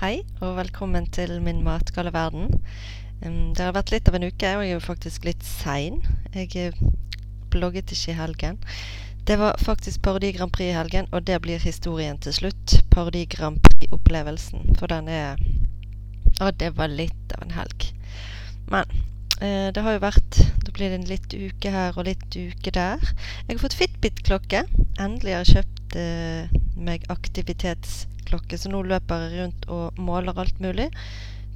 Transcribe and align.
Hei, 0.00 0.22
og 0.40 0.54
velkommen 0.56 1.04
til 1.12 1.42
min 1.44 1.58
matgale 1.60 2.08
verden. 2.14 2.46
Det 3.20 3.60
har 3.60 3.74
vært 3.76 3.90
litt 3.92 4.06
av 4.08 4.14
en 4.16 4.22
uke, 4.24 4.52
og 4.56 4.62
jeg 4.64 4.70
er 4.70 4.78
jo 4.78 4.80
faktisk 4.80 5.26
litt 5.28 5.42
sein. 5.44 5.98
Jeg 6.32 6.54
eh, 6.56 6.78
blogget 7.52 7.92
ikke 7.92 8.14
i 8.14 8.16
helgen. 8.16 8.56
Det 9.28 9.36
var 9.36 9.60
faktisk 9.60 10.00
Parodi 10.00 10.30
Grand 10.32 10.54
Prix 10.56 10.70
i 10.70 10.78
helgen, 10.78 11.10
og 11.12 11.26
det 11.28 11.36
blir 11.44 11.60
historien 11.60 12.16
til 12.16 12.32
slutt. 12.32 12.78
Parodi 12.88 13.26
Grand 13.28 13.60
Prix-opplevelsen. 13.68 14.72
For 14.80 14.88
den 14.88 15.12
er 15.12 15.36
Å, 16.40 16.48
det 16.48 16.72
var 16.80 16.88
litt 16.88 17.36
av 17.36 17.44
en 17.44 17.58
helg. 17.58 17.90
Men 18.72 18.88
det 19.40 19.80
har 19.80 19.94
jo 19.94 20.02
vært 20.02 20.38
Da 20.66 20.72
blir 20.76 20.90
det 20.92 20.98
en 20.98 21.08
litt 21.08 21.32
uke 21.32 21.72
her 21.72 21.96
og 21.96 22.04
litt 22.08 22.36
uke 22.36 22.72
der. 22.76 23.00
Jeg 23.46 23.54
har 23.54 23.62
fått 23.62 23.76
Fitbit-klokke. 23.78 24.64
Endelig 25.00 25.34
har 25.34 25.44
jeg 25.46 25.54
kjøpt 25.56 25.96
eh, 26.00 26.58
meg 26.76 27.06
aktivitetsklokke, 27.12 28.58
så 28.60 28.72
nå 28.72 28.82
løper 28.88 29.24
jeg 29.26 29.40
rundt 29.40 29.66
og 29.72 29.98
måler 30.00 30.38
alt 30.40 30.60
mulig. 30.60 30.90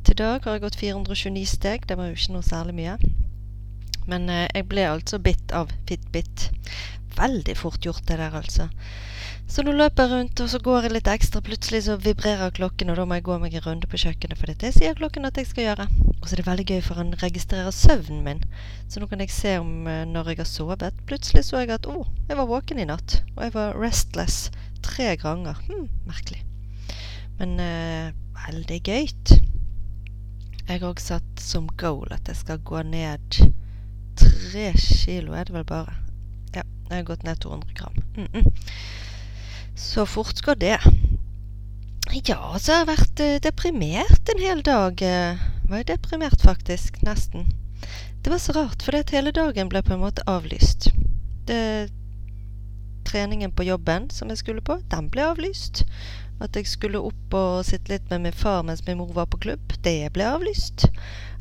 Til 0.04 0.18
dag 0.20 0.44
har 0.44 0.56
jeg 0.56 0.64
gått 0.64 0.80
429 0.80 1.44
steg. 1.48 1.86
Det 1.88 1.96
var 2.00 2.10
jo 2.10 2.16
ikke 2.16 2.34
noe 2.36 2.44
særlig 2.44 2.76
mye. 2.80 2.96
Men 4.10 4.28
eh, 4.32 4.48
jeg 4.50 4.68
ble 4.72 4.88
altså 4.88 5.20
bitt 5.22 5.52
av 5.56 5.72
Fitbit. 5.88 6.48
Veldig 7.16 7.56
fort 7.56 7.84
gjort, 7.84 8.04
det 8.08 8.18
der, 8.20 8.34
altså. 8.40 8.68
Så 9.46 9.62
nå 9.62 9.74
løper 9.76 10.06
jeg 10.06 10.12
rundt, 10.12 10.40
og 10.40 10.48
så 10.50 10.58
går 10.64 10.86
jeg 10.86 10.94
litt 10.94 11.08
ekstra. 11.10 11.42
Plutselig 11.44 11.82
så 11.86 11.98
vibrerer 12.00 12.54
klokken, 12.56 12.90
og 12.90 12.96
da 12.98 13.04
må 13.06 13.18
jeg 13.18 13.26
gå 13.26 13.36
meg 13.42 13.54
en 13.54 13.64
runde 13.66 13.90
på 13.90 14.00
kjøkkenet, 14.00 14.40
for 14.40 14.50
det 14.62 14.72
sier 14.74 14.96
klokken 14.98 15.28
at 15.28 15.36
jeg 15.38 15.50
skal 15.50 15.68
gjøre. 15.68 15.86
Og 16.16 16.24
så 16.26 16.34
er 16.34 16.40
det 16.40 16.46
veldig 16.48 16.66
gøy, 16.70 16.80
for 16.86 17.00
han 17.02 17.12
registrerer 17.20 17.76
søvnen 17.76 18.24
min. 18.24 18.40
Så 18.88 19.02
nå 19.02 19.08
kan 19.10 19.20
jeg 19.20 19.34
se 19.34 19.58
om 19.60 19.84
uh, 19.86 20.02
når 20.08 20.32
jeg 20.32 20.40
har 20.40 20.48
sovet. 20.48 21.04
Plutselig 21.06 21.44
så 21.46 21.60
jeg 21.62 21.74
at 21.76 21.86
å, 21.86 22.00
oh, 22.00 22.10
jeg 22.30 22.40
var 22.40 22.50
våken 22.50 22.80
i 22.80 22.88
natt. 22.88 23.20
Og 23.36 23.44
jeg 23.44 23.54
var 23.58 23.78
restless 23.78 24.48
tre 24.84 25.12
ganger. 25.20 25.60
Hm, 25.68 25.86
merkelig. 26.08 26.40
Men 27.38 27.58
eh, 27.60 28.12
veldig 28.46 28.80
gøyt. 28.86 29.34
Jeg 30.64 30.80
har 30.80 30.88
òg 30.88 31.00
satt 31.02 31.42
som 31.42 31.66
goal 31.80 32.08
at 32.14 32.28
jeg 32.30 32.38
skal 32.40 32.60
gå 32.64 32.82
ned 32.86 33.40
tre 34.16 34.68
kilo, 34.78 35.34
er 35.34 35.48
det 35.48 35.56
vel 35.56 35.66
bare. 35.68 35.96
Ja, 36.54 36.62
jeg 36.88 36.96
har 36.96 37.08
gått 37.08 37.26
ned 37.26 37.42
200 37.42 37.74
gram. 37.74 37.98
Mm 38.16 38.28
-mm. 38.32 38.52
Så 39.76 40.06
fort 40.06 40.40
går 40.40 40.54
det. 40.54 40.78
Ja, 42.24 42.58
så 42.58 42.72
har 42.72 42.84
jeg 42.84 42.90
vært 42.92 43.20
uh, 43.24 43.34
deprimert 43.42 44.30
en 44.34 44.42
hel 44.42 44.62
dag. 44.62 45.00
Uh, 45.02 45.42
var 45.68 45.82
jeg 45.82 45.90
deprimert, 45.94 46.40
faktisk. 46.42 47.00
Nesten. 47.02 47.50
Det 48.22 48.32
var 48.32 48.38
så 48.38 48.54
rart, 48.56 48.82
for 48.82 48.96
hele 49.12 49.32
dagen 49.34 49.68
ble 49.68 49.82
på 49.82 49.96
en 49.96 50.04
måte 50.04 50.24
avlyst. 50.30 50.88
Det, 51.48 51.90
treningen 53.04 53.52
på 53.52 53.62
jobben 53.62 54.10
som 54.10 54.28
jeg 54.28 54.38
skulle 54.38 54.62
på, 54.64 54.78
den 54.90 55.10
ble 55.10 55.26
avlyst. 55.32 55.84
At 56.42 56.56
jeg 56.56 56.66
skulle 56.66 57.02
opp 57.04 57.36
og 57.36 57.66
sitte 57.68 57.92
litt 57.92 58.08
med 58.10 58.24
min 58.24 58.36
far 58.36 58.64
mens 58.66 58.82
min 58.86 58.98
mor 58.98 59.12
var 59.14 59.28
på 59.30 59.38
klubb, 59.44 59.76
det 59.86 60.12
ble 60.16 60.26
avlyst. 60.26 60.88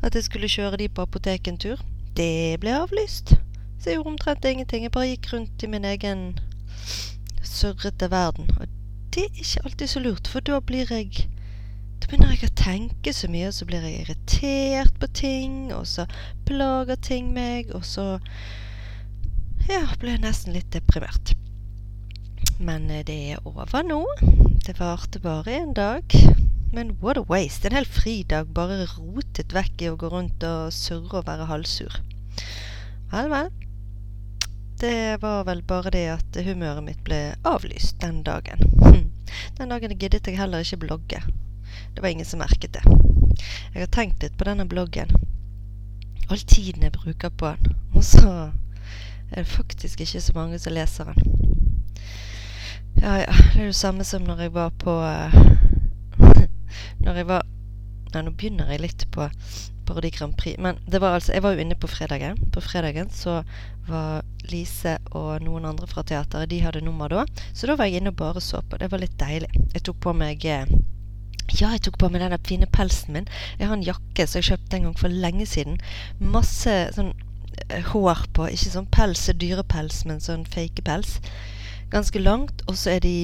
At 0.02 0.14
jeg 0.14 0.28
skulle 0.28 0.50
kjøre 0.50 0.78
de 0.82 0.88
på 0.88 1.06
apoteket 1.06 1.60
tur, 1.64 1.80
det 2.16 2.60
ble 2.62 2.76
avlyst. 2.76 3.34
Så 3.78 3.90
jeg 3.90 3.98
gjorde 3.98 4.14
omtrent 4.14 4.44
ingenting. 4.44 4.84
Jeg 4.86 4.94
bare 4.94 5.10
gikk 5.10 5.32
rundt 5.32 5.64
i 5.64 5.70
min 5.72 5.84
egen 5.84 6.22
surrete 7.54 8.10
verden. 8.10 8.50
Og 8.58 8.66
det 9.14 9.28
er 9.28 9.40
ikke 9.44 9.64
alltid 9.64 9.92
så 9.92 10.02
lurt, 10.02 10.28
for 10.30 10.44
da 10.44 10.60
blir 10.60 10.90
jeg 10.90 11.28
Da 12.02 12.08
begynner 12.10 12.34
jeg 12.34 12.50
å 12.50 12.56
tenke 12.58 13.12
så 13.16 13.30
mye, 13.32 13.48
og 13.48 13.54
så 13.56 13.64
blir 13.64 13.84
jeg 13.86 14.02
irritert 14.02 14.98
på 15.00 15.08
ting, 15.16 15.54
og 15.72 15.86
så 15.88 16.04
plager 16.44 16.98
ting 17.00 17.30
meg, 17.32 17.70
og 17.72 17.86
så 17.88 18.18
Ja, 19.70 19.86
blir 20.00 20.18
jeg 20.18 20.24
nesten 20.26 20.52
litt 20.52 20.68
deprimert. 20.74 21.32
Men 22.58 22.90
eh, 22.90 23.04
det 23.06 23.16
er 23.32 23.46
over 23.48 23.82
nå. 23.82 24.02
Det 24.66 24.76
varte 24.78 25.20
bare 25.20 25.54
en 25.62 25.72
dag. 25.74 26.04
Men 26.74 26.96
what 27.00 27.16
a 27.16 27.24
waste. 27.28 27.66
En 27.66 27.76
hel 27.76 27.86
fridag 27.86 28.52
bare 28.54 28.84
rotet 28.96 29.54
vekk 29.54 29.82
i 29.82 29.90
å 29.92 29.98
gå 29.98 30.10
rundt 30.12 30.44
og 30.44 30.72
surre 30.74 31.20
og 31.20 31.28
være 31.28 31.48
halvsur. 31.50 32.00
Vel, 33.12 33.30
vel. 33.30 33.50
Det 34.84 35.16
var 35.22 35.44
vel 35.44 35.62
bare 35.62 35.90
det 35.90 36.08
at 36.12 36.36
humøret 36.44 36.84
mitt 36.84 36.98
ble 37.06 37.18
avlyst 37.48 38.02
den 38.02 38.18
dagen. 38.22 38.60
Hm. 38.82 39.06
Den 39.56 39.70
dagen 39.72 39.94
giddet 39.96 40.28
jeg 40.28 40.36
heller 40.36 40.60
ikke 40.60 40.76
blogge. 40.82 41.22
Det 41.94 42.02
var 42.02 42.12
ingen 42.12 42.28
som 42.28 42.42
merket 42.44 42.76
det. 42.76 42.82
Jeg 43.72 43.80
har 43.80 43.88
tenkt 43.96 44.20
litt 44.20 44.36
på 44.36 44.44
denne 44.44 44.66
bloggen. 44.68 45.08
All 46.28 46.44
tiden 46.44 46.84
jeg 46.84 46.92
bruker 46.92 47.32
på 47.32 47.54
den. 47.56 47.72
Og 47.94 48.04
så 48.04 48.34
er 49.30 49.40
det 49.40 49.46
faktisk 49.54 50.04
ikke 50.04 50.20
så 50.20 50.36
mange 50.36 50.60
som 50.60 50.76
leser 50.76 51.08
den. 51.14 51.32
Ja, 53.00 53.16
ja. 53.24 53.32
Det 53.54 53.62
er 53.62 53.72
det 53.72 53.80
samme 53.80 54.04
som 54.04 54.28
når 54.28 54.44
jeg 54.44 54.54
var 54.54 54.68
på 54.84 55.00
uh, 55.00 55.40
Når 57.04 57.22
jeg 57.22 57.28
var 57.32 57.46
Nei, 58.14 58.24
nå 58.26 58.34
begynner 58.38 58.70
jeg 58.70 58.82
litt 58.84 59.06
på 59.14 59.26
Parodi 59.84 60.10
Grand 60.14 60.36
Prix. 60.38 60.58
Men 60.62 60.78
det 60.86 61.00
var 61.02 61.16
altså 61.16 61.32
Jeg 61.32 61.42
var 61.42 61.54
jo 61.54 61.64
inne 61.64 61.76
på 61.78 61.90
fredagen. 61.90 62.38
På 62.52 62.62
fredagen 62.64 63.10
så 63.10 63.42
var 63.88 64.24
Lise 64.50 64.96
og 65.12 65.42
noen 65.44 65.66
andre 65.68 65.88
fra 65.88 66.04
teateret 66.06 66.50
De 66.52 66.60
hadde 66.64 66.84
nummer 66.84 67.12
da. 67.12 67.24
Så 67.52 67.68
da 67.68 67.76
var 67.76 67.90
jeg 67.90 68.02
inne 68.02 68.14
og 68.14 68.20
bare 68.20 68.40
så 68.44 68.62
på. 68.62 68.78
Det 68.80 68.90
var 68.92 69.02
litt 69.02 69.18
deilig. 69.20 69.50
Jeg 69.74 69.84
tok 69.88 70.00
på 70.06 70.14
meg 70.16 70.46
eh, 70.46 70.66
ja, 71.52 71.70
jeg 71.74 71.84
tok 71.84 71.98
på 72.00 72.08
meg 72.08 72.24
den 72.24 72.38
fine 72.48 72.66
pelsen 72.72 73.14
min. 73.14 73.28
Jeg 73.58 73.68
har 73.68 73.76
en 73.76 73.86
jakke 73.86 74.26
som 74.26 74.40
jeg 74.40 74.50
kjøpte 74.52 74.78
en 74.78 74.88
gang 74.88 74.98
for 74.98 75.12
lenge 75.24 75.46
siden. 75.46 75.76
Masse 76.18 76.76
sånn 76.96 77.12
eh, 77.68 77.84
hår 77.92 78.24
på. 78.36 78.48
Ikke 78.50 78.72
sånn 78.72 78.90
pels, 78.94 79.26
dyrepels, 79.42 80.04
men 80.08 80.22
sånn 80.24 80.46
fakepels. 80.48 81.18
Ganske 81.92 82.22
langt. 82.22 82.64
Og 82.68 82.78
så 82.80 82.96
er 82.96 83.04
de 83.04 83.16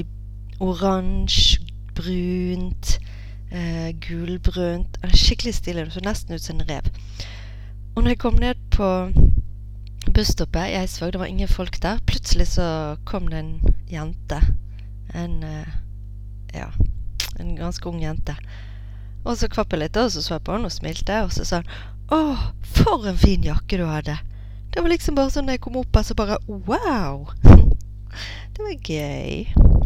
oransje, 0.61 1.65
brunt 1.97 3.00
eh, 3.51 3.91
gulbrunt. 4.07 4.99
Skikkelig 5.15 5.55
stilig. 5.55 5.85
Det 5.87 5.97
så 5.99 6.05
nesten 6.05 6.35
ut 6.35 6.43
som 6.43 6.61
en 6.61 6.69
rev. 6.69 6.91
Og 7.95 8.03
når 8.03 8.15
jeg 8.15 8.23
kom 8.23 8.39
ned 8.41 8.55
på 8.71 8.89
busstoppet 10.15 10.71
i 10.71 10.79
Eidsvåg, 10.81 11.13
det 11.13 11.21
var 11.21 11.31
ingen 11.31 11.49
folk 11.49 11.83
der, 11.83 12.01
plutselig 12.07 12.47
så 12.55 12.97
kom 13.05 13.29
det 13.29 13.39
en 13.39 13.75
jente. 13.91 14.41
En 15.15 15.43
eh, 15.45 15.79
ja, 16.55 16.71
en 17.39 17.57
ganske 17.57 17.89
ung 17.89 18.01
jente. 18.03 18.37
Og 19.25 19.37
så 19.37 19.51
kvapp 19.53 19.75
jeg 19.75 19.83
litt, 19.85 19.99
og 20.01 20.13
så 20.13 20.23
så 20.23 20.37
jeg 20.39 20.45
på 20.47 20.57
henne 20.57 20.71
og 20.71 20.75
smilte, 20.75 21.23
og 21.25 21.33
så 21.33 21.45
sa 21.45 21.61
hun 21.61 21.73
'Å, 22.11 22.37
for 22.63 23.07
en 23.07 23.19
fin 23.19 23.43
jakke 23.45 23.79
du 23.79 23.85
hadde'. 23.87 24.19
Det 24.71 24.83
var 24.83 24.89
liksom 24.91 25.15
bare 25.15 25.31
sånn 25.31 25.47
da 25.47 25.53
jeg 25.53 25.61
kom 25.61 25.77
opp 25.77 25.97
her, 25.97 26.03
så 26.03 26.15
bare 26.15 26.39
Wow! 26.49 27.31
det 28.55 28.65
var 28.65 28.75
gøy. 28.83 29.80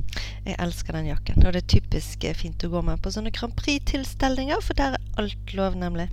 Jeg 0.44 0.58
elsker 0.62 0.96
den 0.96 1.08
jakken. 1.08 1.44
Og 1.44 1.54
det 1.54 1.64
er 1.64 1.72
typisk 1.76 2.24
eh, 2.24 2.36
fint 2.36 2.64
å 2.66 2.72
gå 2.72 2.82
med 2.86 3.02
på 3.02 3.12
sånne 3.14 3.32
Grand 3.34 3.54
Prix-tilstelninger, 3.58 4.60
for 4.64 4.78
der 4.78 4.98
er 4.98 5.20
alt 5.20 5.54
lov, 5.56 5.78
nemlig. 5.80 6.08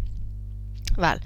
Vel. 0.99 1.21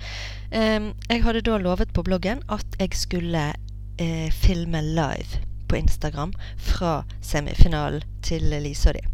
Um, 0.53 0.91
jeg 1.09 1.23
hadde 1.25 1.41
da 1.47 1.57
lovet 1.57 1.93
på 1.95 2.03
bloggen 2.05 2.43
at 2.53 2.77
jeg 2.77 2.93
skulle 2.97 3.45
uh, 3.55 4.29
filme 4.31 4.81
live 4.85 5.41
på 5.65 5.79
Instagram 5.79 6.35
fra 6.61 6.99
semifinalen 7.25 8.05
til 8.25 8.45
Lise 8.61 8.91
og 8.91 8.99
de. 8.99 9.05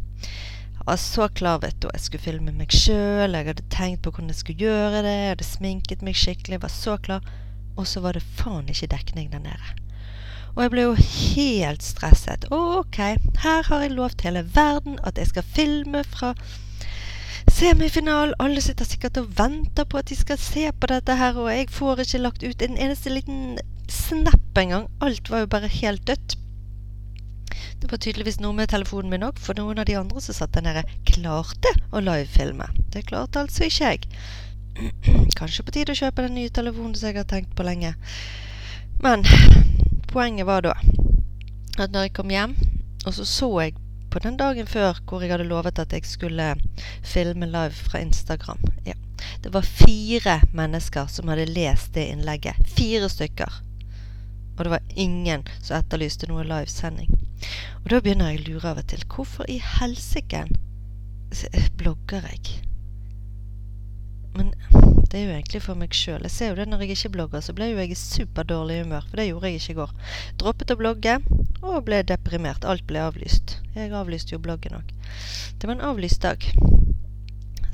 Jeg 0.82 0.88
var 0.88 0.98
så 0.98 1.28
klar, 1.30 1.60
vet 1.62 1.78
du. 1.80 1.88
Jeg 1.94 2.02
skulle 2.02 2.26
filme 2.26 2.52
meg 2.58 2.74
sjøl. 2.74 3.36
Jeg 3.38 3.52
hadde 3.52 3.68
tenkt 3.70 4.02
på 4.02 4.12
hvordan 4.12 4.34
jeg 4.34 4.40
skulle 4.40 4.66
gjøre 4.66 5.04
det. 5.06 5.14
Jeg 5.14 5.30
hadde 5.36 5.48
sminket 5.48 6.02
meg 6.02 6.18
skikkelig. 6.18 6.58
Jeg 6.58 6.64
var 6.64 6.74
så 6.74 6.98
klar. 6.98 7.28
Og 7.78 7.88
så 7.88 8.02
var 8.02 8.18
det 8.18 8.26
faen 8.40 8.68
ikke 8.70 8.90
dekning 8.96 9.30
der 9.32 9.44
nede. 9.46 9.76
Og 10.56 10.64
jeg 10.64 10.74
ble 10.74 10.84
jo 10.88 10.96
helt 10.98 11.86
stresset. 11.86 12.48
Ok, 12.52 13.00
her 13.46 13.64
har 13.70 13.86
jeg 13.86 13.96
lovt 13.96 14.26
hele 14.28 14.44
verden 14.56 15.00
at 15.08 15.18
jeg 15.18 15.32
skal 15.32 15.48
filme 15.56 16.04
fra 16.04 16.34
semifinalen. 17.52 18.36
Alle 18.40 18.62
sitter 18.62 18.86
sikkert 18.86 19.18
og 19.22 19.32
venter 19.38 19.88
på 19.88 20.02
at 20.02 20.10
de 20.12 20.18
skal 20.20 20.40
se 20.42 20.68
på 20.72 20.92
dette 20.92 21.16
her, 21.16 21.40
og 21.40 21.52
jeg 21.54 21.70
får 21.72 22.04
ikke 22.04 22.24
lagt 22.26 22.44
ut 22.44 22.62
en 22.68 22.78
eneste 22.78 23.14
liten 23.14 23.58
snap 23.92 24.58
engang. 24.58 24.88
Alt 25.02 25.32
var 25.32 25.46
jo 25.46 25.52
bare 25.56 25.72
helt 25.72 26.08
dødt. 26.08 26.38
Det 27.82 27.90
var 27.92 27.98
tydeligvis 27.98 28.40
noe 28.40 28.54
med 28.54 28.70
telefonen 28.70 29.10
min 29.10 29.26
òg, 29.26 29.40
for 29.42 29.58
noen 29.58 29.82
av 29.82 29.88
de 29.90 29.98
andre 29.98 30.22
som 30.22 30.38
satt 30.38 30.54
der 30.54 30.68
nede, 30.68 30.84
klarte 31.08 31.72
å 31.92 32.04
livefilme. 32.04 32.68
Det 32.94 33.08
klarte 33.10 33.42
altså 33.42 33.66
ikke 33.66 33.90
jeg. 33.90 34.06
Kanskje 35.40 35.66
på 35.66 35.74
tide 35.76 35.96
å 35.96 36.00
kjøpe 36.04 36.28
den 36.28 36.38
nye 36.38 36.54
telefonen 36.54 36.94
som 36.96 37.10
jeg 37.10 37.22
har 37.24 37.30
tenkt 37.30 37.56
på 37.58 37.66
lenge. 37.66 37.96
Men 39.04 39.24
poenget 40.08 40.46
var 40.46 40.62
da 40.62 40.76
at 41.80 41.90
når 41.90 42.06
jeg 42.06 42.14
kom 42.14 42.30
hjem, 42.30 42.56
og 43.06 43.14
så 43.16 43.26
så 43.26 43.48
jeg 43.64 43.74
på 44.12 44.20
den 44.22 44.38
dagen 44.38 44.68
før 44.68 45.00
hvor 45.10 45.24
jeg 45.24 45.32
hadde 45.32 45.48
lovet 45.50 45.80
at 45.80 45.94
jeg 45.96 46.06
skulle 46.06 46.52
filme 47.02 47.48
live 47.48 47.72
fra 47.72 48.02
Instagram 48.04 48.60
ja, 48.86 48.94
Det 49.44 49.54
var 49.54 49.62
fire 49.62 50.42
mennesker 50.54 51.08
som 51.08 51.32
hadde 51.32 51.46
lest 51.50 51.94
det 51.94 52.06
innlegget. 52.12 52.56
Fire 52.68 53.10
stykker. 53.10 53.62
Og 54.58 54.66
det 54.66 54.72
var 54.72 54.82
ingen 54.96 55.48
som 55.62 55.80
etterlyste 55.80 56.30
noe 56.30 56.44
livesending. 56.46 57.10
Og 57.84 57.90
da 57.90 58.02
begynner 58.02 58.30
jeg 58.30 58.44
å 58.44 58.50
lure 58.50 58.74
av 58.74 58.84
og 58.84 58.90
til. 58.92 59.06
Hvorfor 59.10 59.50
i 59.50 59.58
helsike 59.80 60.46
blogger 61.80 62.28
jeg? 62.30 62.71
Men 64.36 64.54
det 65.12 65.20
er 65.20 65.26
jo 65.26 65.34
egentlig 65.36 65.62
for 65.66 65.76
meg 65.76 65.96
sjøl. 65.96 66.24
Jeg 66.24 66.32
ser 66.32 66.52
jo 66.52 66.58
det 66.60 66.68
når 66.72 66.86
jeg 66.86 66.96
ikke 66.96 67.14
blogger, 67.18 67.44
så 67.44 67.56
ble 67.56 67.68
jo 67.72 67.80
jeg 67.82 67.92
i 67.92 68.00
superdårlig 68.00 68.82
humør. 68.84 69.08
For 69.10 69.20
det 69.20 69.28
gjorde 69.28 69.52
jeg 69.52 69.60
ikke 69.60 69.74
i 69.74 69.80
går. 69.82 69.94
Droppet 70.40 70.72
å 70.72 70.80
blogge 70.80 71.18
og 71.62 71.84
ble 71.88 72.02
deprimert. 72.08 72.68
Alt 72.68 72.86
ble 72.88 73.04
avlyst. 73.04 73.58
Jeg 73.76 73.92
avlyste 73.98 74.36
jo 74.36 74.42
bloggen 74.44 74.78
òg. 74.80 74.94
Det 75.60 75.68
var 75.68 75.76
en 75.76 75.88
avlyst 75.92 76.24
dag. 76.24 76.48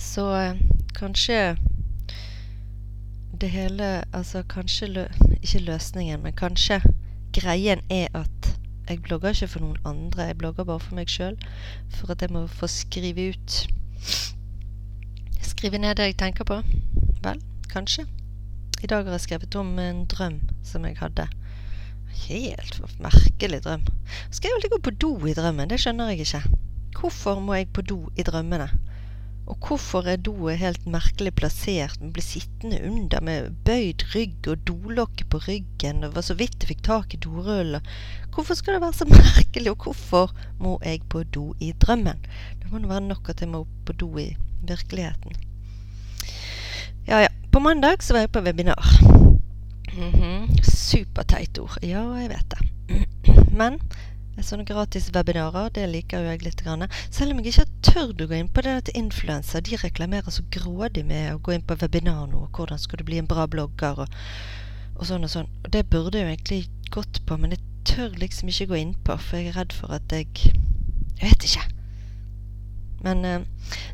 Så 0.01 0.25
eh, 0.38 0.59
kanskje 0.98 1.57
det 3.38 3.50
hele 3.50 4.04
Altså 4.13 4.44
kanskje 4.50 4.88
lø 4.88 5.04
Ikke 5.42 5.59
løsningen, 5.59 6.21
men 6.24 6.33
kanskje 6.33 6.81
greien 7.33 7.81
er 7.89 8.07
at 8.13 8.57
jeg 8.89 9.01
blogger 9.01 9.30
ikke 9.30 9.48
for 9.48 9.65
noen 9.65 9.77
andre. 9.86 10.30
Jeg 10.30 10.38
blogger 10.38 10.63
bare 10.63 10.80
for 10.80 10.95
meg 10.95 11.09
sjøl. 11.12 11.36
For 11.92 12.12
at 12.12 12.21
jeg 12.24 12.31
må 12.31 12.45
få 12.48 12.69
skrive 12.71 13.30
ut 13.33 13.57
Skrive 15.57 15.80
ned 15.81 15.95
det 15.98 16.06
jeg 16.12 16.15
tenker 16.19 16.45
på. 16.45 16.56
Vel, 17.25 17.39
kanskje. 17.71 18.04
I 18.86 18.88
dag 18.92 19.07
har 19.07 19.15
jeg 19.15 19.24
skrevet 19.24 19.56
om 19.57 19.71
en 19.81 20.04
drøm 20.06 20.36
som 20.62 20.83
jeg 20.86 21.00
hadde. 21.00 21.24
Helt 22.27 22.75
merkelig 23.01 23.63
drøm. 23.65 23.88
Skal 24.30 24.51
jeg 24.51 24.54
alltid 24.54 24.75
gå 24.75 24.80
på 24.86 24.94
do 25.01 25.09
i 25.25 25.33
drømmen? 25.33 25.71
Det 25.71 25.80
skjønner 25.81 26.12
jeg 26.12 26.27
ikke. 26.27 26.44
Hvorfor 27.00 27.42
må 27.42 27.57
jeg 27.57 27.71
på 27.74 27.81
do 27.89 27.98
i 28.13 28.25
drømmene? 28.27 28.68
Og 29.48 29.57
hvorfor 29.65 30.06
er 30.06 30.21
doet 30.21 30.62
helt 30.62 30.86
merkelig 30.86 31.33
plassert? 31.42 31.98
Blir 32.06 32.27
sittende 32.27 32.83
under 32.92 33.25
med 33.25 33.57
bøyd 33.65 34.06
rygg 34.13 34.51
og 34.54 34.62
dolokket 34.69 35.25
på 35.33 35.42
ryggen. 35.48 36.06
Det 36.06 36.13
var 36.13 36.27
så 36.30 36.38
vidt 36.38 36.62
jeg 36.62 36.75
fikk 36.75 36.86
tak 36.86 37.18
i 37.18 37.21
dorullen. 37.25 37.89
Hvorfor 38.30 38.62
skal 38.62 38.77
det 38.77 38.86
være 38.86 39.00
så 39.01 39.09
merkelig, 39.09 39.74
og 39.74 39.89
hvorfor 39.89 40.38
må 40.62 40.77
jeg 40.86 41.01
på 41.09 41.25
do 41.25 41.50
i 41.57 41.74
drømmen? 41.74 42.21
Det 42.62 42.69
må 42.69 42.77
nå 42.77 42.94
være 42.94 43.07
nok 43.09 43.33
at 43.33 43.42
jeg 43.42 43.50
må 43.57 43.65
på 43.89 43.98
do 43.98 44.13
i 44.21 44.30
virkeligheten. 44.62 45.47
Ja 47.07 47.21
ja. 47.21 47.27
På 47.51 47.59
mandag 47.59 48.04
så 48.04 48.13
var 48.13 48.19
jeg 48.25 48.31
på 48.31 48.42
webinar. 48.42 48.86
Mm 49.98 50.12
-hmm. 50.12 50.63
Superteit 50.63 51.57
ord. 51.57 51.77
Ja, 51.81 52.15
jeg 52.15 52.30
vet 52.30 52.50
det. 52.50 52.59
Men 53.51 53.80
Sånne 54.42 54.65
gratis 54.65 55.07
webinarer, 55.15 55.69
det 55.74 55.88
liker 55.89 56.19
jo 56.21 56.30
jeg 56.30 56.44
litt. 56.45 56.63
Grann. 56.63 56.86
Selv 57.09 57.31
om 57.31 57.39
jeg 57.39 57.48
ikke 57.48 57.65
tørt 57.81 58.21
å 58.21 58.27
gå 58.27 58.36
inn 58.38 58.50
på 58.54 58.62
det 58.62 58.83
til 58.86 59.00
influenser. 59.00 59.62
De 59.62 59.80
reklamerer 59.81 60.30
så 60.30 60.44
grådig 60.51 61.06
med 61.06 61.33
å 61.33 61.39
gå 61.39 61.56
inn 61.56 61.65
på 61.65 61.77
webinar 61.81 62.27
nå, 62.27 62.38
og 62.38 62.50
hvordan 62.51 62.77
skal 62.77 63.00
du 63.00 63.04
bli 63.04 63.18
en 63.18 63.27
bra 63.27 63.48
blogger, 63.48 64.04
og, 64.04 64.07
og 64.95 65.07
sånn 65.09 65.24
og 65.24 65.30
sånn. 65.33 65.50
Og 65.63 65.71
det 65.74 65.89
burde 65.89 66.18
jeg 66.18 66.27
jo 66.27 66.36
egentlig 66.36 66.69
gått 66.94 67.25
på, 67.25 67.38
men 67.38 67.56
jeg 67.56 67.63
tør 67.86 68.13
liksom 68.21 68.50
ikke 68.54 68.69
gå 68.74 68.75
inn 68.83 68.94
på, 69.07 69.18
for 69.18 69.38
jeg 69.38 69.48
er 69.48 69.57
redd 69.63 69.74
for 69.74 69.98
at 69.98 70.12
jeg 70.12 70.27
Jeg 71.18 71.31
vet 71.31 71.44
ikke. 71.44 71.77
Men 73.04 73.26
eh, 73.26 73.42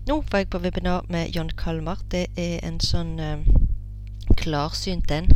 nå 0.07 0.21
var 0.31 0.43
jeg 0.43 0.51
på 0.53 0.61
webinar 0.63 1.07
med 1.09 1.35
John 1.35 1.51
Kalmar. 1.57 2.01
Det 2.11 2.27
er 2.39 2.59
en 2.63 2.79
sånn 2.83 3.17
eh, 3.19 3.43
klarsynt 4.39 5.11
en. 5.11 5.31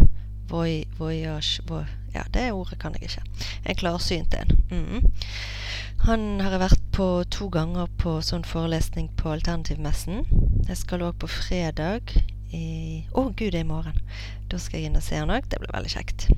Voyage, 0.48 1.60
voy, 1.68 1.84
ja, 2.16 2.24
det 2.34 2.52
ordet 2.56 2.80
kan 2.80 2.96
jeg 2.96 3.10
ikke. 3.10 3.24
En 3.66 3.75
klarsynt 3.75 4.38
en. 4.38 4.54
Mm. 4.72 5.10
Han 6.08 6.40
har 6.40 6.54
jeg 6.56 6.62
vært 6.62 6.86
på 6.96 7.08
to 7.34 7.50
ganger 7.52 7.90
på 8.00 8.19
sånn 8.24 8.46
forelesning 8.48 9.10
på 9.19 9.34
Alternativmessen. 9.34 10.24
Jeg 10.70 10.80
skal 10.80 11.04
òg 11.04 11.18
på 11.20 11.30
fredag 11.31 12.13
i 12.56 13.04
Å, 13.12 13.20
oh, 13.20 13.31
gud, 13.34 13.52
det 13.52 13.60
er 13.60 13.66
i 13.66 13.68
morgen. 13.68 13.98
Da 14.48 14.60
skal 14.62 14.80
jeg 14.80 14.92
inn 14.92 15.00
og 15.00 15.04
se 15.04 15.20
han 15.20 15.34
òg. 15.34 15.50
Det 15.52 15.60
blir 15.60 15.74
veldig 15.75 15.92
kjekt. 15.92 16.30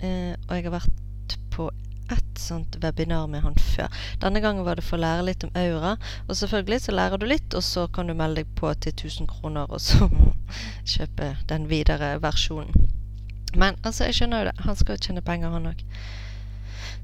Eh, 0.00 0.32
og 0.48 0.54
jeg 0.56 0.64
har 0.64 0.78
vært 0.78 1.36
på 1.52 1.68
ett 2.12 2.38
sånt 2.38 2.76
webinar 2.82 3.26
med 3.26 3.42
han 3.42 3.54
før. 3.54 3.88
Denne 4.22 4.40
gangen 4.40 4.64
var 4.64 4.76
det 4.78 4.84
for 4.84 4.98
å 4.98 5.04
lære 5.04 5.26
litt 5.28 5.44
om 5.46 5.52
aura. 5.54 5.96
Og 6.28 6.36
selvfølgelig 6.36 6.80
så 6.86 6.94
lærer 6.96 7.20
du 7.20 7.26
litt, 7.26 7.54
og 7.54 7.64
så 7.64 7.86
kan 7.88 8.10
du 8.10 8.14
melde 8.14 8.42
deg 8.42 8.54
på 8.58 8.72
til 8.74 8.94
1000 8.94 9.30
kroner, 9.30 9.70
og 9.70 9.80
så 9.80 10.08
kjøpe 10.94 11.34
den 11.48 11.68
videre 11.70 12.16
versjonen. 12.22 12.90
Men 13.54 13.78
altså, 13.84 14.04
jeg 14.04 14.20
skjønner 14.20 14.44
jo 14.44 14.50
det. 14.50 14.66
Han 14.66 14.76
skal 14.76 14.96
jo 14.96 15.06
tjene 15.06 15.26
penger, 15.26 15.54
han 15.54 15.70
òg. 15.72 15.84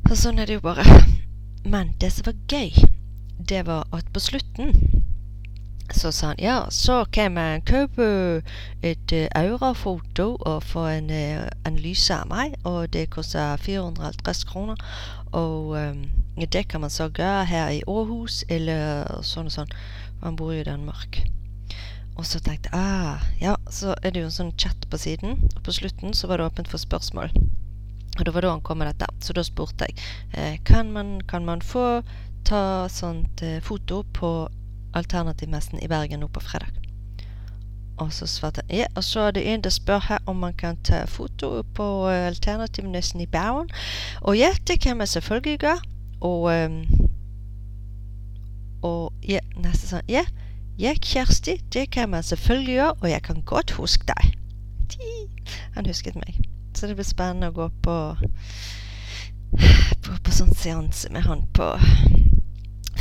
Så 0.08 0.20
sånn 0.20 0.38
er 0.38 0.46
det 0.46 0.58
jo 0.60 0.66
bare. 0.66 0.84
Men 1.66 1.94
det 2.00 2.12
som 2.14 2.28
var 2.28 2.38
gøy, 2.50 2.70
det 3.48 3.64
var 3.66 3.88
at 3.92 4.06
på 4.14 4.22
slutten 4.22 4.70
så 5.94 6.12
sa 6.12 6.26
han 6.26 6.40
ja, 6.42 6.56
så 6.70 7.04
kan 7.12 7.34
man 7.36 7.62
kjøpe 7.66 8.06
et 8.82 9.12
uh, 9.12 9.26
aurafoto 9.34 10.36
og 10.40 10.62
få 10.62 10.86
en 10.90 11.10
uh, 11.10 11.46
analyse 11.64 12.14
av 12.14 12.28
meg, 12.30 12.56
og 12.64 12.92
det 12.92 13.10
koster 13.14 13.56
450 13.62 14.44
kroner. 14.50 14.80
Og 15.32 15.76
um, 15.76 16.04
det 16.52 16.68
kan 16.68 16.80
man 16.80 16.90
så 16.90 17.08
gjøre 17.08 17.44
her 17.44 17.70
i 17.70 17.82
Århus, 17.86 18.44
eller 18.48 19.06
sånn 19.22 19.50
og 19.50 19.56
sånn. 19.56 19.74
Man 20.22 20.36
bor 20.36 20.52
jo 20.52 20.60
i 20.64 20.68
Danmark. 20.68 21.22
Og 22.16 22.24
så 22.24 22.40
tenkte 22.40 22.70
jeg 22.72 22.80
ah, 22.80 23.24
ja, 23.40 23.56
så 23.68 23.94
er 24.02 24.12
det 24.12 24.22
jo 24.22 24.30
en 24.30 24.38
sånn 24.38 24.54
chat 24.56 24.88
på 24.90 25.00
siden, 25.00 25.36
og 25.54 25.62
på 25.66 25.74
slutten 25.76 26.16
så 26.16 26.30
var 26.30 26.40
det 26.40 26.48
åpent 26.48 26.70
for 26.72 26.80
spørsmål. 26.80 27.32
Og 28.16 28.24
det 28.24 28.32
var 28.32 28.46
da 28.46 28.54
han 28.54 28.64
kom 28.64 28.80
med 28.80 28.88
dette. 28.88 29.08
Så 29.20 29.36
da 29.36 29.44
spurte 29.44 29.88
jeg 29.90 29.98
eh, 30.32 30.56
kan, 30.64 30.92
man, 30.92 31.18
kan 31.28 31.44
man 31.44 31.60
få 31.60 32.00
ta 32.48 32.88
sånt 32.88 33.42
eh, 33.44 33.60
foto 33.60 34.02
på 34.16 34.30
Alternativmessen 34.94 35.82
i 35.82 35.88
Bergen 35.88 36.20
nå 36.20 36.28
på 36.28 36.40
fredag? 36.40 36.68
Og 37.96 38.12
så 38.12 38.26
svarte 38.26 38.60
han 38.60 38.78
ja, 38.78 38.86
og 38.94 39.04
så 39.04 39.20
er 39.20 39.30
det 39.30 39.46
en 39.48 39.62
som 39.64 39.70
spør 39.70 39.98
her 40.08 40.18
om 40.26 40.36
man 40.36 40.54
kan 40.54 40.76
ta 40.84 41.04
foto 41.04 41.62
på 41.74 41.86
uh, 42.06 42.26
Alternativmessen 42.26 43.20
i 43.20 43.26
Bergen. 43.26 43.70
Og 44.20 44.38
ja, 44.38 44.50
det 44.66 44.80
kan 44.80 44.96
man 44.96 45.06
selvfølgelig 45.06 45.58
gjøre. 45.58 45.80
Og, 46.20 46.52
og 48.82 49.12
ja, 49.28 49.40
neste 49.56 49.88
sånn 49.88 50.08
Ja, 50.08 50.24
ja, 50.78 50.92
Kjersti, 50.94 51.58
det 51.72 51.90
kan 51.90 52.10
man 52.10 52.22
selvfølgelig 52.22 52.74
gjøre, 52.74 52.94
og 53.00 53.10
jeg 53.10 53.22
kan 53.22 53.42
godt 53.42 53.70
huske 53.80 54.04
deg. 54.08 54.36
Han 55.76 55.86
husket 55.86 56.16
meg. 56.16 56.40
Så 56.76 56.86
det 56.86 56.96
blir 56.96 57.08
spennende 57.08 57.48
å 57.48 57.56
gå 57.56 57.70
på 57.84 57.96
på, 60.04 60.16
på 60.22 60.34
sånn 60.34 60.52
seanse 60.54 61.10
med 61.14 61.24
han 61.26 61.46
på 61.56 61.70